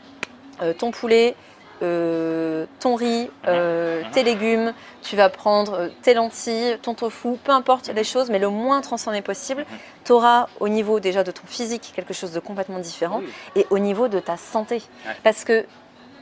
euh, 0.62 0.74
ton 0.74 0.92
poulet, 0.92 1.36
euh, 1.82 2.66
ton 2.80 2.96
riz, 2.96 3.30
euh, 3.48 4.02
Mhm. 4.04 4.12
tes 4.12 4.24
légumes, 4.24 4.74
tu 5.02 5.16
vas 5.16 5.30
prendre 5.30 5.74
euh, 5.74 5.88
tes 6.02 6.14
lentilles, 6.14 6.78
ton 6.82 6.94
tofu, 6.94 7.38
peu 7.44 7.52
importe 7.52 7.90
les 7.90 8.04
choses, 8.04 8.30
mais 8.30 8.40
le 8.40 8.50
moins 8.50 8.82
transformé 8.82 9.22
possible. 9.22 9.62
Mhm. 9.62 9.78
Tu 10.06 10.12
auras 10.12 10.48
au 10.60 10.70
niveau 10.70 11.00
déjà 11.00 11.24
de 11.24 11.32
ton 11.32 11.46
physique 11.48 11.92
quelque 11.96 12.14
chose 12.14 12.32
de 12.32 12.40
complètement 12.40 12.80
différent 12.80 13.22
et 13.56 13.66
au 13.70 13.80
niveau 13.80 14.08
de 14.08 14.20
ta 14.20 14.38
santé. 14.38 14.82
Parce 15.24 15.44
que, 15.44 15.66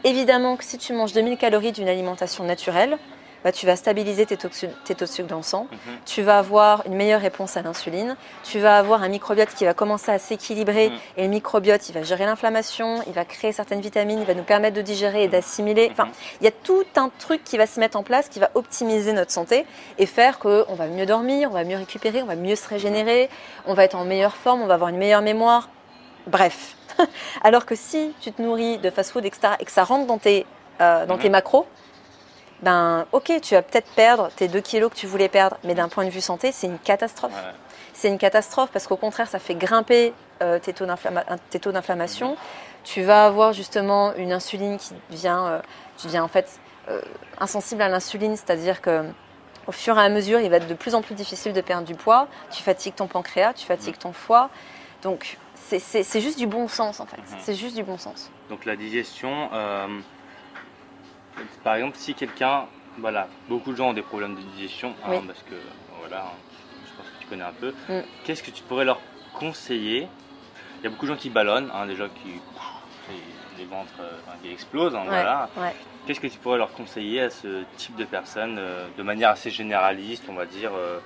évidemment, 0.04 0.56
que 0.58 0.64
si 0.64 0.78
tu 0.78 0.94
manges 0.94 1.14
2000 1.14 1.38
calories 1.38 1.72
d'une 1.72 1.90
alimentation 1.90 2.44
naturelle, 2.44 2.98
bah, 3.44 3.52
tu 3.52 3.66
vas 3.66 3.76
stabiliser 3.76 4.26
tes, 4.26 4.38
taux 4.38 4.50
de 4.50 5.06
sucre 5.06 5.28
dans 5.28 5.38
le 5.38 5.44
sang, 5.44 5.68
Mhm. 5.72 5.78
tu 6.06 6.22
vas 6.22 6.38
avoir 6.40 6.86
une 6.86 6.96
meilleure 6.96 7.22
réponse 7.22 7.58
à 7.58 7.62
l'insuline, 7.62 8.16
tu 8.44 8.60
vas 8.60 8.78
avoir 8.78 9.02
un 9.04 9.08
microbiote 9.10 9.50
qui 9.56 9.66
va 9.66 9.74
commencer 9.74 10.12
à 10.12 10.20
s'équilibrer 10.20 10.90
Mhm. 10.90 10.96
et 11.18 11.22
le 11.24 11.28
microbiote, 11.30 11.90
il 11.90 11.94
va 11.94 12.04
gérer 12.04 12.26
l'inflammation, 12.26 13.02
il 13.08 13.14
va 13.14 13.26
créer 13.26 13.52
certaines 13.52 13.82
vitamines, 13.82 14.20
il 14.20 14.26
va 14.26 14.34
nous 14.34 14.44
permettre 14.44 14.76
de 14.76 14.82
digérer 14.82 15.24
et 15.24 15.28
d'assimiler. 15.28 15.90
Enfin, 15.92 16.06
Mhm. 16.06 16.12
il 16.42 16.44
y 16.46 16.48
a 16.48 16.52
tout 16.52 16.86
un 16.96 17.10
truc 17.20 17.44
qui 17.44 17.58
va 17.58 17.68
se 17.68 17.80
mettre 17.80 17.98
en 17.98 18.04
place 18.04 18.30
qui 18.30 18.40
va 18.40 18.50
optimiser 18.56 19.14
notre 19.14 19.32
santé 19.32 19.66
et 19.98 20.06
faire 20.06 20.40
qu'on 20.40 20.74
va 20.76 20.88
mieux 20.88 21.06
dormir, 21.06 21.50
on 21.52 21.54
va 21.54 21.64
mieux 21.64 21.78
récupérer, 21.78 22.22
on 22.22 22.26
va 22.28 22.36
mieux 22.36 22.56
se 22.56 22.68
régénérer, 22.68 23.30
on 23.66 23.74
va 23.74 23.84
être 23.84 23.96
en 23.96 24.06
meilleure 24.06 24.36
forme, 24.36 24.62
on 24.62 24.68
va 24.68 24.76
avoir 24.76 24.90
une 24.90 24.98
meilleure 24.98 25.22
mémoire. 25.22 25.70
Bref. 26.28 26.76
Alors 27.44 27.66
que 27.66 27.76
si 27.76 28.14
tu 28.22 28.32
te 28.32 28.42
nourris 28.42 28.78
de 28.78 28.90
fast-food 28.90 29.26
etc., 29.26 29.54
et 29.60 29.66
que 29.66 29.72
ça 29.72 29.84
rentre 29.84 30.06
dans 30.06 30.18
tes, 30.18 30.46
euh, 30.82 31.06
dans 31.06 31.16
Mhm. 31.16 31.22
tes 31.22 31.30
macros, 31.30 31.66
ben 32.62 33.06
ok, 33.12 33.40
tu 33.42 33.56
vas 33.56 33.62
peut-être 33.62 33.90
perdre 33.96 34.30
tes 34.36 34.48
2 34.48 34.60
kilos 34.62 34.92
que 34.92 34.96
tu 34.96 35.08
voulais 35.08 35.30
perdre, 35.30 35.58
mais 35.64 35.74
d'un 35.74 35.90
point 35.90 36.06
de 36.06 36.10
vue 36.10 36.22
santé, 36.22 36.52
c'est 36.52 36.68
une 36.68 36.80
catastrophe. 36.80 37.34
Ouais. 37.34 37.52
C'est 37.94 38.08
une 38.10 38.18
catastrophe 38.18 38.70
parce 38.72 38.88
qu'au 38.88 38.98
contraire, 38.98 39.28
ça 39.28 39.40
fait 39.40 39.56
grimper 39.56 40.14
euh, 40.42 40.60
tes 40.60 40.74
taux 40.74 41.72
d'inflammation. 41.72 42.36
Tu 42.84 43.04
vas 43.04 43.26
avoir 43.26 43.54
justement 43.54 44.14
une 44.16 44.32
insuline 44.32 44.78
qui 44.78 44.94
devient, 45.12 45.40
euh, 45.46 45.60
tu 45.98 46.08
deviens 46.08 46.24
en 46.24 46.28
fait 46.28 46.60
euh, 46.90 47.02
insensible 47.40 47.82
à 47.82 47.90
l'insuline, 47.90 48.36
c'est-à-dire 48.36 48.82
que 48.82 49.04
au 49.68 49.72
fur 49.72 49.98
et 50.00 50.02
à 50.02 50.10
mesure, 50.10 50.40
il 50.40 50.50
va 50.50 50.58
être 50.58 50.68
de 50.68 50.74
plus 50.74 50.96
en 50.96 51.02
plus 51.04 51.14
difficile 51.14 51.54
de 51.54 51.62
perdre 51.62 51.86
du 51.86 51.94
poids. 51.94 52.28
Tu 52.50 52.64
fatigues 52.64 52.96
ton 52.96 53.06
pancréas, 53.08 53.54
tu 53.54 53.66
fatigues 53.68 53.98
ton 54.00 54.14
foie. 54.14 54.50
Donc 55.04 55.38
c'est- 55.56 56.20
juste 56.20 56.38
du 56.40 56.48
bon 56.48 56.68
sens 56.68 57.00
en 57.00 57.06
fait. 57.06 57.18
Mhm. 57.18 57.38
C'est 57.40 57.56
juste 57.56 57.76
du 57.76 57.84
bon 57.84 57.98
sens. 57.98 58.32
Donc 58.50 58.66
la 58.66 58.76
digestion, 58.76 59.50
par 61.64 61.76
exemple, 61.76 61.98
si 61.98 62.14
quelqu'un, 62.14 62.66
voilà, 62.98 63.28
beaucoup 63.50 63.72
de 63.72 63.78
gens 63.78 63.90
ont 63.90 63.94
des 63.94 64.02
problèmes 64.02 64.36
de 64.36 64.42
digestion, 64.56 64.94
hein, 65.06 65.22
parce 65.26 65.44
que 65.44 65.56
voilà, 66.00 66.32
je 66.86 66.98
pense 66.98 67.06
que 67.06 67.22
tu 67.22 67.28
connais 67.28 67.44
un 67.44 67.54
peu. 67.54 67.74
Mm. 67.90 68.02
Qu'est-ce 68.24 68.44
que 68.44 68.52
tu 68.52 68.64
pourrais 68.64 68.86
leur 68.86 69.00
conseiller? 69.34 70.08
Il 70.80 70.84
y 70.86 70.88
a 70.88 70.90
beaucoup 70.90 71.06
de 71.06 71.12
gens 71.12 71.18
qui 71.18 71.30
ballonnent, 71.30 71.72
hein, 71.74 71.86
déjà 71.86 72.08
qui 72.08 72.40
les 73.58 73.66
ventres 73.66 73.92
euh, 74.00 74.18
enfin, 74.26 74.38
qui 74.42 74.52
explosent, 74.52 74.96
hein, 74.96 75.02
Ouais, 75.02 75.10
voilà. 75.10 75.50
ouais. 75.58 75.76
Qu'est-ce 76.06 76.20
que 76.20 76.28
tu 76.28 76.40
pourrais 76.40 76.58
leur 76.58 76.72
conseiller 76.74 77.22
à 77.22 77.30
ce 77.30 77.64
type 77.78 77.96
de 77.96 78.06
personnes, 78.06 78.58
euh, 78.58 78.88
de 78.98 79.04
manière 79.04 79.30
assez 79.30 79.52
généraliste, 79.52 80.24
on 80.30 80.34
va 80.34 80.46
dire 80.46 80.72
euh. 80.76 81.00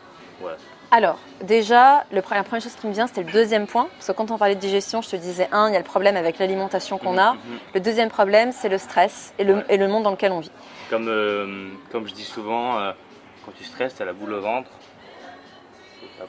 Alors, 0.95 1.19
déjà, 1.43 2.05
le, 2.09 2.15
la 2.15 2.21
première 2.21 2.45
chose 2.61 2.73
qui 2.79 2.87
me 2.87 2.93
vient, 2.93 3.05
c'était 3.05 3.23
le 3.23 3.31
deuxième 3.33 3.67
point. 3.67 3.89
Parce 3.97 4.07
que 4.07 4.13
quand 4.13 4.31
on 4.31 4.37
parlait 4.37 4.55
de 4.55 4.61
digestion, 4.61 5.01
je 5.01 5.09
te 5.09 5.17
disais, 5.17 5.49
un, 5.51 5.67
il 5.67 5.73
y 5.73 5.75
a 5.75 5.79
le 5.79 5.83
problème 5.83 6.15
avec 6.15 6.39
l'alimentation 6.39 6.97
qu'on 6.97 7.17
a. 7.17 7.33
Mhm, 7.33 7.39
mhm. 7.39 7.59
Le 7.73 7.79
deuxième 7.81 8.07
problème, 8.07 8.53
c'est 8.53 8.69
le 8.69 8.77
stress 8.77 9.33
et 9.37 9.43
le, 9.43 9.55
Ouais. 9.55 9.65
et 9.67 9.75
le 9.75 9.89
monde 9.89 10.03
dans 10.03 10.11
lequel 10.11 10.31
on 10.31 10.39
vit. 10.39 10.51
Comme, 10.89 11.09
euh, 11.09 11.67
comme 11.91 12.07
je 12.07 12.13
dis 12.13 12.23
souvent, 12.23 12.79
euh, 12.79 12.93
quand 13.45 13.51
tu 13.57 13.65
stresses, 13.65 13.93
tu 13.97 14.03
as 14.03 14.05
la 14.05 14.13
boule 14.13 14.31
au 14.35 14.39
ventre, 14.39 14.69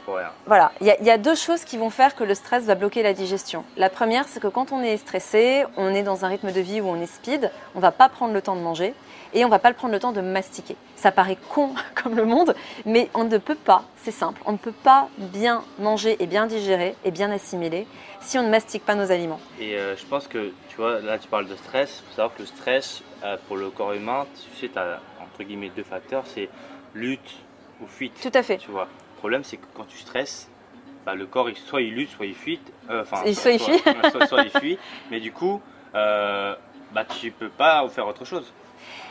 pour 0.05 0.16
rien. 0.16 0.31
Voilà, 0.46 0.72
il 0.81 0.87
y, 0.87 0.90
a- 0.90 0.99
il 1.01 1.07
y 1.07 1.11
a 1.11 1.18
deux 1.18 1.35
choses 1.35 1.64
qui 1.64 1.77
vont 1.77 1.90
faire 1.90 2.14
que 2.14 2.25
le 2.25 2.35
stress 2.35 2.64
va 2.64 2.75
bloquer 2.75 3.03
la 3.03 3.12
digestion. 3.12 3.64
La 3.77 3.90
première, 3.90 4.27
c'est 4.29 4.40
que 4.40 4.49
quand 4.49 4.72
on 4.72 4.83
est 4.83 4.96
stressé, 4.96 5.64
on 5.77 5.94
est 5.94 6.03
dans 6.03 6.25
un 6.25 6.29
rythme 6.29 6.53
de 6.53 6.61
vie 6.61 6.81
où 6.81 6.87
on 6.88 7.01
est 7.01 7.07
speed, 7.07 7.51
on 7.75 7.81
va 7.81 7.92
pas 7.92 8.09
prendre 8.09 8.35
le 8.35 8.42
temps 8.42 8.57
de 8.57 8.61
manger 8.61 8.94
et 9.35 9.44
on 9.44 9.49
va 9.49 9.59
pas 9.59 9.68
le 9.68 9.75
prendre 9.77 9.92
le 9.92 10.01
temps 10.01 10.12
de 10.12 10.20
mastiquer. 10.20 10.77
Ça 10.96 11.12
paraît 11.12 11.37
con 11.51 11.70
comme 12.03 12.16
le 12.16 12.25
monde, 12.25 12.55
mais 12.85 13.11
on 13.14 13.25
ne 13.25 13.38
peut 13.38 13.55
pas, 13.55 13.85
c'est 13.96 14.11
simple, 14.11 14.40
on 14.46 14.53
ne 14.53 14.57
peut 14.57 14.72
pas 14.72 15.09
bien 15.18 15.62
manger 15.79 16.16
et 16.20 16.27
bien 16.27 16.46
digérer 16.46 16.94
et 17.05 17.11
bien 17.11 17.31
assimiler 17.31 17.87
si 18.20 18.38
on 18.38 18.42
ne 18.42 18.49
mastique 18.51 18.85
pas 18.85 18.94
nos 18.94 19.11
aliments. 19.12 19.40
Et 19.61 19.77
euh, 19.77 19.96
je 19.96 20.05
pense 20.07 20.27
que, 20.27 20.53
tu 20.68 20.77
vois, 20.77 21.01
là 21.01 21.18
tu 21.18 21.29
parles 21.29 21.46
de 21.49 21.57
stress, 21.57 22.03
il 22.05 22.09
faut 22.11 22.16
savoir 22.16 22.35
que 22.35 22.40
le 22.42 22.46
stress, 22.46 23.03
euh, 23.25 23.37
pour 23.46 23.57
le 23.57 23.70
corps 23.70 23.92
humain, 23.92 24.27
tu 24.53 24.61
sais, 24.61 24.68
tu 24.72 24.79
as 24.79 25.01
entre 25.22 25.44
guillemets 25.44 25.70
deux 25.75 25.85
facteurs, 25.85 26.25
c'est 26.27 26.49
lutte 26.94 27.37
ou 27.81 27.87
fuite. 27.87 28.14
Tout 28.22 28.31
à 28.37 28.42
fait. 28.42 28.57
Tu 28.59 28.70
vois, 28.70 28.88
le 29.16 29.18
problème 29.18 29.44
c'est 29.44 29.57
que 29.57 29.64
quand 29.74 29.85
tu 29.88 29.96
stresses, 29.96 30.46
bah, 31.07 31.14
le 31.14 31.24
corps, 31.26 31.48
il- 31.48 31.57
soit 31.57 31.81
il 31.81 31.94
lutte, 31.94 32.11
soit 32.11 32.26
il 32.26 32.35
fuit. 32.35 32.61
euh, 32.90 33.00
Enfin, 33.02 33.22
Et 33.24 33.33
soit 33.35 33.52
il 33.52 33.59
fuit. 33.59 33.83
soit, 34.11 34.26
soit 34.26 34.42
il 34.42 34.50
fuit. 34.50 34.79
Mais 35.11 35.20
du 35.20 35.33
coup, 35.33 35.61
euh, 35.94 36.55
bah, 36.92 37.05
tu 37.05 37.31
peux 37.31 37.48
pas 37.48 37.88
faire 37.88 38.07
autre 38.07 38.24
chose. 38.24 38.52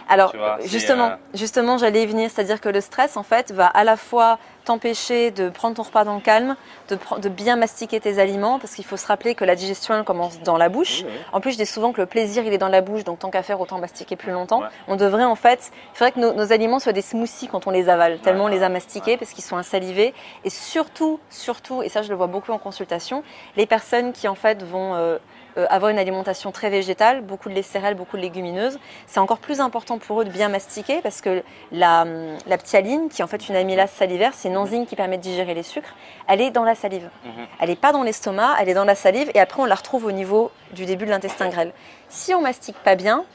Alors 0.07 0.35
vois, 0.35 0.57
justement, 0.65 1.07
euh, 1.07 1.15
justement, 1.33 1.77
j'allais 1.77 2.03
y 2.03 2.05
venir, 2.05 2.29
c'est-à-dire 2.29 2.61
que 2.61 2.69
le 2.69 2.81
stress 2.81 3.17
en 3.17 3.23
fait 3.23 3.51
va 3.51 3.67
à 3.67 3.83
la 3.83 3.97
fois 3.97 4.37
t'empêcher 4.65 5.31
de 5.31 5.49
prendre 5.49 5.75
ton 5.75 5.83
repas 5.83 6.03
dans 6.03 6.15
le 6.15 6.21
calme, 6.21 6.55
de, 6.89 7.29
bien 7.29 7.55
mastiquer 7.55 7.99
tes 7.99 8.19
aliments, 8.19 8.59
parce 8.59 8.73
qu'il 8.73 8.85
faut 8.85 8.97
se 8.97 9.05
rappeler 9.05 9.35
que 9.35 9.45
la 9.45 9.55
digestion 9.55 9.93
elle 9.93 10.03
commence 10.03 10.41
dans 10.41 10.57
la 10.57 10.69
bouche. 10.69 11.03
Oui, 11.03 11.09
oui. 11.09 11.19
En 11.33 11.39
plus, 11.39 11.51
je 11.51 11.57
dis 11.57 11.65
souvent 11.65 11.91
que 11.91 12.01
le 12.01 12.07
plaisir 12.07 12.43
il 12.45 12.53
est 12.53 12.57
dans 12.57 12.69
la 12.69 12.81
bouche, 12.81 13.03
donc 13.03 13.19
tant 13.19 13.29
qu'à 13.29 13.43
faire 13.43 13.61
autant 13.61 13.77
mastiquer 13.77 14.15
plus 14.15 14.31
longtemps. 14.31 14.61
Ouais. 14.61 14.67
On 14.87 14.95
devrait 14.95 15.23
en 15.23 15.35
fait, 15.35 15.71
il 15.93 15.97
faudrait 15.97 16.11
que 16.11 16.19
nos, 16.19 16.33
nos 16.33 16.51
aliments 16.51 16.79
soient 16.79 16.93
des 16.93 17.01
smoothies 17.01 17.47
quand 17.47 17.67
on 17.67 17.71
les 17.71 17.89
avale, 17.89 18.19
tellement 18.19 18.45
on 18.45 18.49
les 18.49 18.63
a 18.63 18.69
mastiqués 18.69 19.11
ouais. 19.11 19.17
parce 19.17 19.31
qu'ils 19.31 19.43
sont 19.43 19.57
insalivés. 19.57 20.13
Et 20.43 20.49
surtout, 20.49 21.19
surtout, 21.29 21.83
et 21.83 21.89
ça 21.89 22.01
je 22.01 22.09
le 22.09 22.15
vois 22.15 22.27
beaucoup 22.27 22.51
en 22.51 22.57
consultation, 22.57 23.23
les 23.55 23.67
personnes 23.67 24.13
qui 24.13 24.27
en 24.27 24.35
fait 24.35 24.63
vont 24.63 24.95
euh, 24.95 25.17
euh, 25.57 25.65
avoir 25.69 25.91
une 25.91 25.99
alimentation 25.99 26.51
très 26.51 26.69
végétale, 26.69 27.21
beaucoup 27.21 27.49
de 27.49 27.61
céréales, 27.61 27.95
beaucoup 27.95 28.17
de 28.17 28.21
légumineuses, 28.21 28.77
c'est 29.07 29.19
encore 29.19 29.39
plus 29.39 29.59
important 29.59 29.97
pour 29.97 30.21
eux 30.21 30.25
de 30.25 30.29
bien 30.29 30.49
mastiquer 30.49 31.01
parce 31.01 31.21
que 31.21 31.43
la, 31.71 32.01
hum, 32.01 32.37
la 32.47 32.57
ptyaline, 32.57 33.09
qui 33.09 33.21
est 33.21 33.23
en 33.23 33.27
fait 33.27 33.47
une 33.49 33.55
amylase 33.55 33.91
salivaire, 33.91 34.33
c'est 34.33 34.49
une 34.49 34.57
enzyme 34.57 34.85
qui 34.85 34.95
permet 34.95 35.17
de 35.17 35.23
digérer 35.23 35.53
les 35.53 35.63
sucres, 35.63 35.95
elle 36.27 36.41
est 36.41 36.51
dans 36.51 36.63
la 36.63 36.75
salive. 36.75 37.09
Mhm. 37.23 37.31
Elle 37.59 37.69
n'est 37.69 37.75
pas 37.75 37.91
dans 37.91 38.03
l'estomac, 38.03 38.55
elle 38.59 38.69
est 38.69 38.73
dans 38.73 38.85
la 38.85 38.95
salive 38.95 39.31
et 39.33 39.39
après 39.39 39.61
on 39.61 39.65
la 39.65 39.75
retrouve 39.75 40.05
au 40.05 40.11
niveau 40.11 40.51
du 40.73 40.85
début 40.85 41.05
de 41.05 41.11
l'intestin 41.11 41.49
grêle. 41.49 41.71
Si 42.09 42.33
on 42.33 42.41
mastique 42.41 42.77
pas 42.83 42.95
bien, 42.95 43.25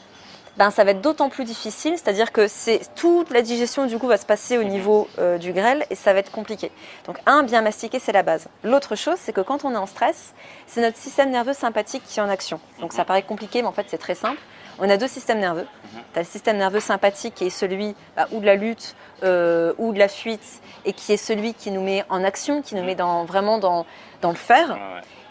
ben 0.60 0.70
ça 0.70 0.84
va 0.84 0.90
être 0.90 1.00
d'autant 1.00 1.30
plus 1.30 1.44
difficile, 1.44 1.94
c'est-à-dire 1.96 2.32
que 2.32 2.46
c'est 2.46 2.82
toute 2.94 3.30
la 3.30 3.40
digestion 3.40 3.86
du 3.86 3.98
coup 3.98 4.06
va 4.06 4.18
se 4.18 4.26
passer 4.26 4.58
au 4.58 4.62
niveau 4.62 5.08
euh, 5.18 5.38
du 5.38 5.54
grêle 5.54 5.86
et 5.88 5.94
ça 5.94 6.12
va 6.12 6.18
être 6.18 6.30
compliqué. 6.30 6.70
Donc 7.06 7.16
un, 7.24 7.44
bien 7.44 7.62
mastiquer, 7.62 7.98
c'est 7.98 8.12
la 8.12 8.22
base. 8.22 8.46
L'autre 8.62 8.94
chose, 8.94 9.16
c'est 9.18 9.32
que 9.32 9.40
quand 9.40 9.64
on 9.64 9.72
est 9.72 9.78
en 9.78 9.86
stress, 9.86 10.34
c'est 10.66 10.82
notre 10.82 10.98
système 10.98 11.30
nerveux 11.30 11.54
sympathique 11.54 12.02
qui 12.06 12.20
est 12.20 12.22
en 12.22 12.28
action. 12.28 12.60
Donc 12.78 12.92
ça 12.92 13.06
paraît 13.06 13.22
compliqué, 13.22 13.62
mais 13.62 13.68
en 13.68 13.72
fait 13.72 13.86
c'est 13.88 13.96
très 13.96 14.14
simple. 14.14 14.38
On 14.78 14.90
a 14.90 14.98
deux 14.98 15.08
systèmes 15.08 15.38
nerveux. 15.38 15.66
Tu 16.12 16.18
as 16.18 16.22
le 16.22 16.28
système 16.28 16.58
nerveux 16.58 16.80
sympathique 16.80 17.36
qui 17.36 17.46
est 17.46 17.50
celui 17.50 17.96
bah, 18.14 18.28
ou 18.30 18.40
de 18.40 18.44
la 18.44 18.56
lutte 18.56 18.96
euh, 19.22 19.72
ou 19.78 19.94
de 19.94 19.98
la 19.98 20.08
fuite 20.08 20.60
et 20.84 20.92
qui 20.92 21.14
est 21.14 21.16
celui 21.16 21.54
qui 21.54 21.70
nous 21.70 21.80
met 21.82 22.04
en 22.10 22.22
action, 22.22 22.60
qui 22.60 22.74
nous 22.74 22.84
met 22.84 22.96
dans, 22.96 23.24
vraiment 23.24 23.56
dans, 23.56 23.86
dans 24.20 24.30
le 24.30 24.36
faire. 24.36 24.78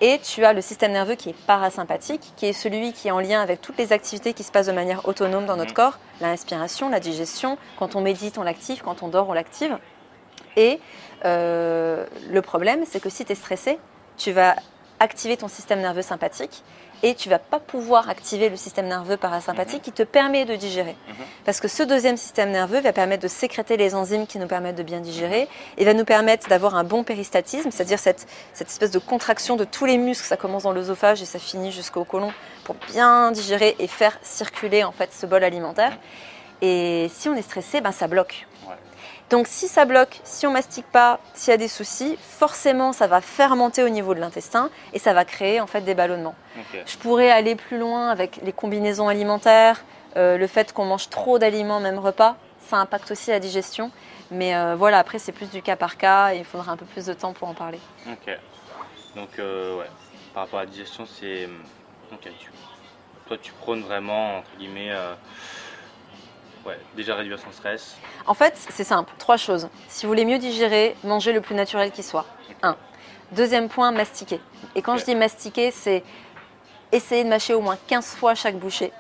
Et 0.02 0.20
tu 0.20 0.46
as 0.46 0.54
le 0.54 0.62
système 0.62 0.94
nerveux 0.94 1.16
qui 1.16 1.30
est 1.30 1.36
parasympathique, 1.46 2.32
qui 2.38 2.46
est 2.46 2.54
celui 2.54 2.94
qui 2.94 3.10
est 3.10 3.12
en 3.12 3.20
lien 3.20 3.42
avec 3.42 3.62
toutes 3.62 3.78
les 3.78 3.92
activités 3.92 4.34
qui 4.34 4.44
se 4.44 4.52
passent 4.52 4.68
de 4.68 4.72
manière 4.72 5.06
autonome 5.08 5.46
dans 5.46 5.58
notre 5.58 5.72
Mhm. 5.72 5.76
corps, 5.76 6.00
la 6.22 6.30
respiration, 6.30 6.90
la 6.90 7.02
digestion. 7.02 7.58
Quand 7.78 7.96
on 7.96 8.02
médite, 8.02 8.38
on 8.38 8.44
l'active, 8.44 8.82
quand 8.82 9.04
on 9.04 9.10
dort, 9.10 9.28
on 9.30 9.34
l'active. 9.34 9.78
Et 10.56 10.80
euh, 11.26 12.06
le 12.30 12.42
problème, 12.42 12.84
c'est 12.86 13.02
que 13.02 13.10
si 13.10 13.26
tu 13.26 13.34
es 13.34 13.36
stressé, 13.36 13.78
tu 14.18 14.32
vas 14.32 14.56
activer 15.00 15.38
ton 15.38 15.48
système 15.48 15.80
nerveux 15.82 16.02
sympathique 16.02 16.64
et 17.02 17.16
tu 17.16 17.30
vas 17.30 17.40
pas 17.40 17.60
pouvoir 17.60 18.10
activer 18.10 18.50
le 18.50 18.58
système 18.58 18.88
nerveux 18.88 19.18
parasympathique 19.18 19.82
qui 19.82 19.92
te 19.92 20.04
permet 20.04 20.46
de 20.46 20.56
digérer. 20.56 20.96
Mhm. 21.08 21.16
Parce 21.46 21.60
que 21.60 21.68
ce 21.68 21.84
deuxième 21.84 22.18
système 22.18 22.52
nerveux 22.52 22.82
va 22.82 22.92
permettre 22.92 23.24
de 23.24 23.28
sécréter 23.28 23.78
les 23.78 23.96
enzymes 23.96 24.28
qui 24.28 24.38
nous 24.38 24.48
permettent 24.48 24.76
de 24.76 24.84
bien 24.84 25.00
digérer 25.00 25.48
et 25.78 25.86
va 25.86 25.94
nous 25.94 26.06
permettre 26.06 26.50
d'avoir 26.50 26.76
un 26.76 26.84
bon 26.84 27.04
péristatisme, 27.04 27.72
c'est-à-dire 27.72 28.00
cette, 28.00 28.28
cette 28.54 28.68
espèce 28.68 28.92
de 28.92 29.00
contraction 29.00 29.56
de 29.56 29.64
tous 29.64 29.86
les 29.86 29.98
muscles, 29.98 30.26
ça 30.26 30.38
commence 30.38 30.64
dans 30.64 30.74
l'œsophage 30.74 31.22
et 31.22 31.26
ça 31.26 31.40
finit 31.40 31.72
jusqu'au 31.72 32.04
côlon 32.04 32.34
pour 32.66 32.76
bien 32.92 33.32
digérer 33.32 33.76
et 33.80 33.88
faire 33.88 34.18
circuler 34.22 34.84
en 34.84 34.92
fait 34.92 35.14
ce 35.14 35.26
bol 35.26 35.44
alimentaire. 35.44 35.98
Et 36.62 37.10
si 37.14 37.30
on 37.30 37.36
est 37.36 37.42
stressé, 37.42 37.80
ben 37.80 37.94
ça 37.94 38.08
bloque. 38.08 38.46
Donc 39.30 39.48
si 39.48 39.68
ça 39.68 39.86
bloque, 39.86 40.22
si 40.24 40.48
on 40.48 40.52
mastique 40.52 40.88
pas, 40.92 41.20
s'il 41.36 41.52
y 41.52 41.54
a 41.54 41.58
des 41.58 41.68
soucis, 41.68 42.18
forcément 42.20 42.94
ça 42.94 43.06
va 43.08 43.22
fermenter 43.22 43.84
au 43.84 43.90
niveau 43.90 44.16
de 44.16 44.20
l'intestin 44.20 44.70
et 44.94 45.00
ça 45.00 45.14
va 45.14 45.24
créer 45.24 45.62
en 45.62 45.68
fait 45.68 45.82
des 45.82 45.94
ballonnements. 45.94 46.36
Ok. 46.58 46.82
Je 46.86 46.98
pourrais 46.98 47.30
aller 47.30 47.56
plus 47.56 47.78
loin 47.78 48.10
avec 48.10 48.40
les 48.44 48.54
combinaisons 48.54 49.08
alimentaires, 49.08 49.84
euh, 50.18 50.38
le 50.38 50.48
fait 50.48 50.74
qu'on 50.74 50.86
mange 50.86 51.10
trop 51.10 51.38
d'aliments 51.38 51.80
même 51.80 52.00
repas, 52.00 52.38
ça 52.60 52.78
impacte 52.78 53.12
aussi 53.12 53.30
la 53.30 53.40
digestion. 53.40 53.92
Mais 54.32 54.56
euh, 54.56 54.76
voilà, 54.76 55.00
après 55.00 55.20
c'est 55.20 55.32
plus 55.32 55.50
du 55.50 55.62
cas 55.62 55.76
par 55.76 55.98
cas 55.98 56.34
et 56.34 56.38
il 56.38 56.46
faudra 56.46 56.72
un 56.72 56.78
peu 56.78 56.86
plus 56.86 57.06
de 57.06 57.14
temps 57.14 57.34
pour 57.34 57.48
en 57.48 57.54
parler. 57.54 57.80
Ok. 58.12 58.36
Donc, 59.16 59.40
euh, 59.40 59.78
ouais, 59.78 59.90
par 60.34 60.44
rapport 60.44 60.60
à 60.60 60.66
la 60.66 60.70
digestion, 60.70 61.06
c'est. 61.06 61.50
Ok, 62.12 62.30
tu... 62.40 62.52
toi 63.28 63.38
tu 63.42 63.52
prônes 63.54 63.82
vraiment, 63.82 64.38
entre 64.38 64.50
guillemets, 64.58 64.92
Ouais, 66.66 66.78
déjà 66.96 67.16
réduire 67.16 67.40
son 67.40 67.52
stress. 67.52 67.96
En 68.28 68.34
fait, 68.34 68.54
c'est 68.70 68.84
simple, 68.84 69.12
trois 69.18 69.38
choses. 69.38 69.70
Si 69.88 70.06
vous 70.06 70.12
voulez 70.12 70.26
mieux 70.26 70.38
digérer, 70.40 70.96
mangez 71.04 71.32
le 71.34 71.42
plus 71.42 71.56
naturel 71.56 71.92
qui 71.92 72.04
soit. 72.04 72.26
Un. 72.62 72.76
Deuxième 73.32 73.70
point, 73.70 73.92
mastiquer. 73.92 74.40
Et 74.76 74.82
quand 74.82 74.98
je 74.98 75.06
dis 75.06 75.16
mastiquer, 75.16 75.72
c'est 75.72 76.04
essayer 76.92 77.24
de 77.24 77.30
mâcher 77.30 77.54
au 77.54 77.62
moins 77.62 77.78
15 77.88 78.16
fois 78.16 78.34
chaque 78.36 78.56
bouchée 78.56 78.92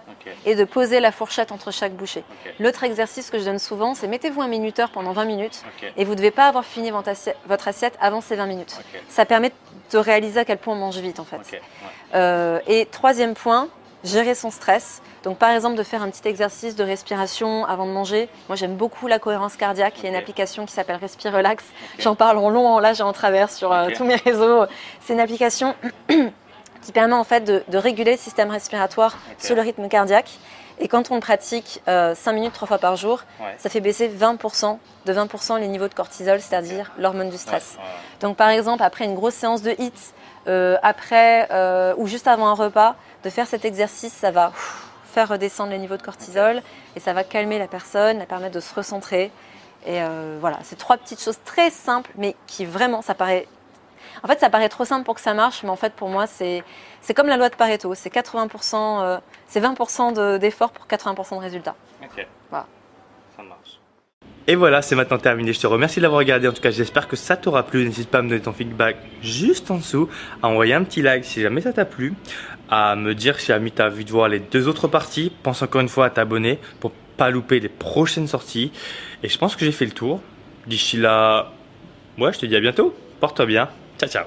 et 0.45 0.53
de 0.55 0.63
poser 0.63 0.99
la 0.99 1.11
fourchette 1.11 1.51
entre 1.51 1.71
chaque 1.71 1.93
bouchée. 1.93 2.23
L'autre 2.59 2.83
exercice 2.83 3.31
que 3.31 3.39
je 3.39 3.45
donne 3.45 3.57
souvent, 3.59 3.95
c'est 3.95 4.07
mettez-vous 4.07 4.41
un 4.41 4.47
minuteur 4.47 4.91
pendant 4.91 5.11
20 5.11 5.25
minutes 5.25 5.63
et 5.97 6.05
vous 6.05 6.11
ne 6.11 6.17
devez 6.17 6.29
pas 6.31 6.47
avoir 6.47 6.65
fini 6.65 6.91
votre 6.91 7.09
assi- 7.09 7.33
votre 7.47 7.67
assiette 7.67 7.97
avant 7.99 8.21
ces 8.21 8.35
20 8.35 8.45
minutes. 8.45 8.77
Ça 9.09 9.25
permet 9.25 9.51
de 9.91 9.97
réaliser 9.97 10.39
à 10.41 10.45
quel 10.45 10.59
point 10.59 10.75
on 10.75 10.77
mange 10.77 10.97
vite 10.97 11.19
en 11.19 11.25
fait. 11.25 11.37
ouais. 11.51 11.61
Euh, 12.13 12.59
et 12.67 12.85
troisième 12.85 13.33
point, 13.33 13.69
gérer 14.03 14.35
son 14.35 14.49
stress. 14.51 15.01
Donc 15.23 15.37
par 15.37 15.49
exemple 15.51 15.75
de 15.75 15.83
faire 15.83 16.01
un 16.01 16.09
petit 16.09 16.27
exercice 16.27 16.75
de 16.75 16.83
respiration 16.83 17.65
avant 17.65 17.85
de 17.85 17.91
manger. 17.91 18.29
Moi 18.47 18.55
j'aime 18.55 18.75
beaucoup 18.75 19.07
la 19.07 19.19
cohérence 19.19 19.55
cardiaque. 19.57 19.95
Il 19.97 20.03
y 20.03 20.07
a 20.07 20.09
une 20.09 20.15
application 20.15 20.65
qui 20.65 20.73
s'appelle 20.73 20.95
Respire 20.97 21.33
Relax. 21.33 21.63
J'en 21.99 22.15
parle 22.15 22.37
en 22.37 22.49
long, 22.49 22.67
en 22.67 22.79
large 22.79 22.99
et 22.99 23.03
en 23.03 23.13
travers 23.13 23.49
sur 23.49 23.71
euh, 23.73 23.89
tous 23.95 24.03
mes 24.05 24.15
réseaux. 24.15 24.63
C'est 25.01 25.13
une 25.13 25.19
application 25.19 25.75
qui 26.81 26.91
permet 26.93 27.13
en 27.15 27.23
fait 27.25 27.41
de, 27.41 27.63
de 27.67 27.77
réguler 27.77 28.11
le 28.13 28.17
système 28.17 28.49
respiratoire 28.51 29.17
sur 29.37 29.55
le 29.55 29.61
rythme 29.61 29.87
cardiaque. 29.89 30.29
Et 30.81 30.87
quand 30.87 31.11
on 31.11 31.15
le 31.15 31.19
pratique 31.19 31.81
5 31.87 32.15
minutes 32.31 32.53
trois 32.53 32.65
fois 32.67 32.77
par 32.77 32.95
jour, 32.95 33.23
Ouais. 33.41 33.53
ça 33.57 33.69
fait 33.69 33.81
baisser 33.81 34.07
20%, 34.07 34.77
de 35.05 35.13
20% 35.13 35.59
les 35.59 35.67
niveaux 35.67 35.89
de 35.89 35.93
cortisol, 35.93 36.39
c'est-à-dire 36.39 36.93
l'hormone 36.97 37.29
du 37.29 37.37
stress. 37.37 37.75
Ouais. 37.77 37.83
Donc 38.21 38.37
par 38.37 38.47
exemple, 38.47 38.81
après 38.81 39.03
une 39.03 39.13
grosse 39.15 39.33
séance 39.33 39.61
de 39.61 39.71
HIIT, 39.71 39.91
euh, 40.47 40.77
après 40.81 41.49
euh, 41.51 41.93
ou 41.97 42.07
juste 42.07 42.29
avant 42.29 42.47
un 42.47 42.53
repas, 42.53 42.95
de 43.23 43.29
faire 43.29 43.47
cet 43.47 43.65
exercice, 43.65 44.13
ça 44.13 44.31
va 44.31 44.51
faire 45.05 45.27
redescendre 45.29 45.71
les 45.71 45.79
niveaux 45.79 45.97
de 45.97 46.01
cortisol 46.01 46.61
et 46.95 46.99
ça 46.99 47.13
va 47.13 47.23
calmer 47.23 47.57
la 47.59 47.67
personne, 47.67 48.19
la 48.19 48.25
permettre 48.25 48.55
de 48.55 48.59
se 48.59 48.73
recentrer. 48.73 49.31
Et 49.85 50.01
euh, 50.01 50.37
voilà, 50.39 50.59
c'est 50.63 50.77
trois 50.77 50.97
petites 50.97 51.21
choses 51.21 51.39
très 51.45 51.69
simples, 51.71 52.11
mais 52.15 52.35
qui 52.47 52.65
vraiment, 52.65 53.01
ça 53.01 53.15
paraît. 53.15 53.47
En 54.23 54.27
fait, 54.27 54.39
ça 54.39 54.49
paraît 54.49 54.69
trop 54.69 54.85
simple 54.85 55.05
pour 55.05 55.15
que 55.15 55.21
ça 55.21 55.33
marche, 55.33 55.63
mais 55.63 55.69
en 55.69 55.75
fait, 55.75 55.93
pour 55.93 56.09
moi, 56.09 56.27
c'est 56.27 56.63
comme 57.15 57.27
la 57.27 57.37
loi 57.37 57.49
de 57.49 57.55
Pareto, 57.55 57.93
c'est 57.95 58.09
80%, 58.09 59.01
euh, 59.01 59.17
c'est 59.47 59.59
20% 59.61 60.11
de- 60.11 60.37
d'effort 60.37 60.71
pour 60.71 60.87
80% 60.87 61.37
de 61.37 61.41
résultats. 61.41 61.75
Ok. 62.03 62.25
Voilà. 62.49 62.65
Et 64.49 64.55
voilà, 64.55 64.81
c'est 64.81 64.95
maintenant 64.95 65.19
terminé. 65.19 65.53
Je 65.53 65.59
te 65.59 65.67
remercie 65.67 66.01
d'avoir 66.01 66.17
regardé. 66.17 66.47
En 66.47 66.51
tout 66.51 66.61
cas, 66.63 66.71
j'espère 66.71 67.07
que 67.07 67.15
ça 67.15 67.37
t'aura 67.37 67.61
plu. 67.61 67.85
N'hésite 67.85 68.09
pas 68.09 68.17
à 68.17 68.21
me 68.23 68.29
donner 68.29 68.41
ton 68.41 68.51
feedback 68.51 68.97
juste 69.21 69.69
en 69.69 69.77
dessous, 69.77 70.09
à 70.41 70.47
envoyer 70.47 70.73
un 70.73 70.83
petit 70.83 71.03
like 71.03 71.23
si 71.23 71.39
jamais 71.43 71.61
ça 71.61 71.71
t'a 71.71 71.85
plu, 71.85 72.15
à 72.67 72.95
me 72.95 73.13
dire 73.13 73.39
si 73.39 73.45
jamais 73.45 73.69
t'as 73.69 73.89
envie 73.89 74.05
de 74.05 74.09
voir 74.09 74.27
les 74.27 74.39
deux 74.39 74.67
autres 74.67 74.87
parties. 74.87 75.31
Pense 75.43 75.61
encore 75.61 75.81
une 75.81 75.87
fois 75.87 76.07
à 76.07 76.09
t'abonner 76.09 76.57
pour 76.79 76.89
pas 77.15 77.29
louper 77.29 77.59
les 77.59 77.69
prochaines 77.69 78.25
sorties. 78.25 78.71
Et 79.21 79.29
je 79.29 79.37
pense 79.37 79.55
que 79.55 79.65
j'ai 79.65 79.71
fait 79.71 79.85
le 79.85 79.91
tour. 79.91 80.19
D'ici 80.65 80.97
là, 80.97 81.51
ouais, 82.17 82.33
je 82.33 82.39
te 82.39 82.47
dis 82.47 82.55
à 82.55 82.59
bientôt. 82.59 82.95
Porte-toi 83.19 83.45
bien. 83.45 83.69
Ciao, 83.99 84.09
ciao. 84.09 84.25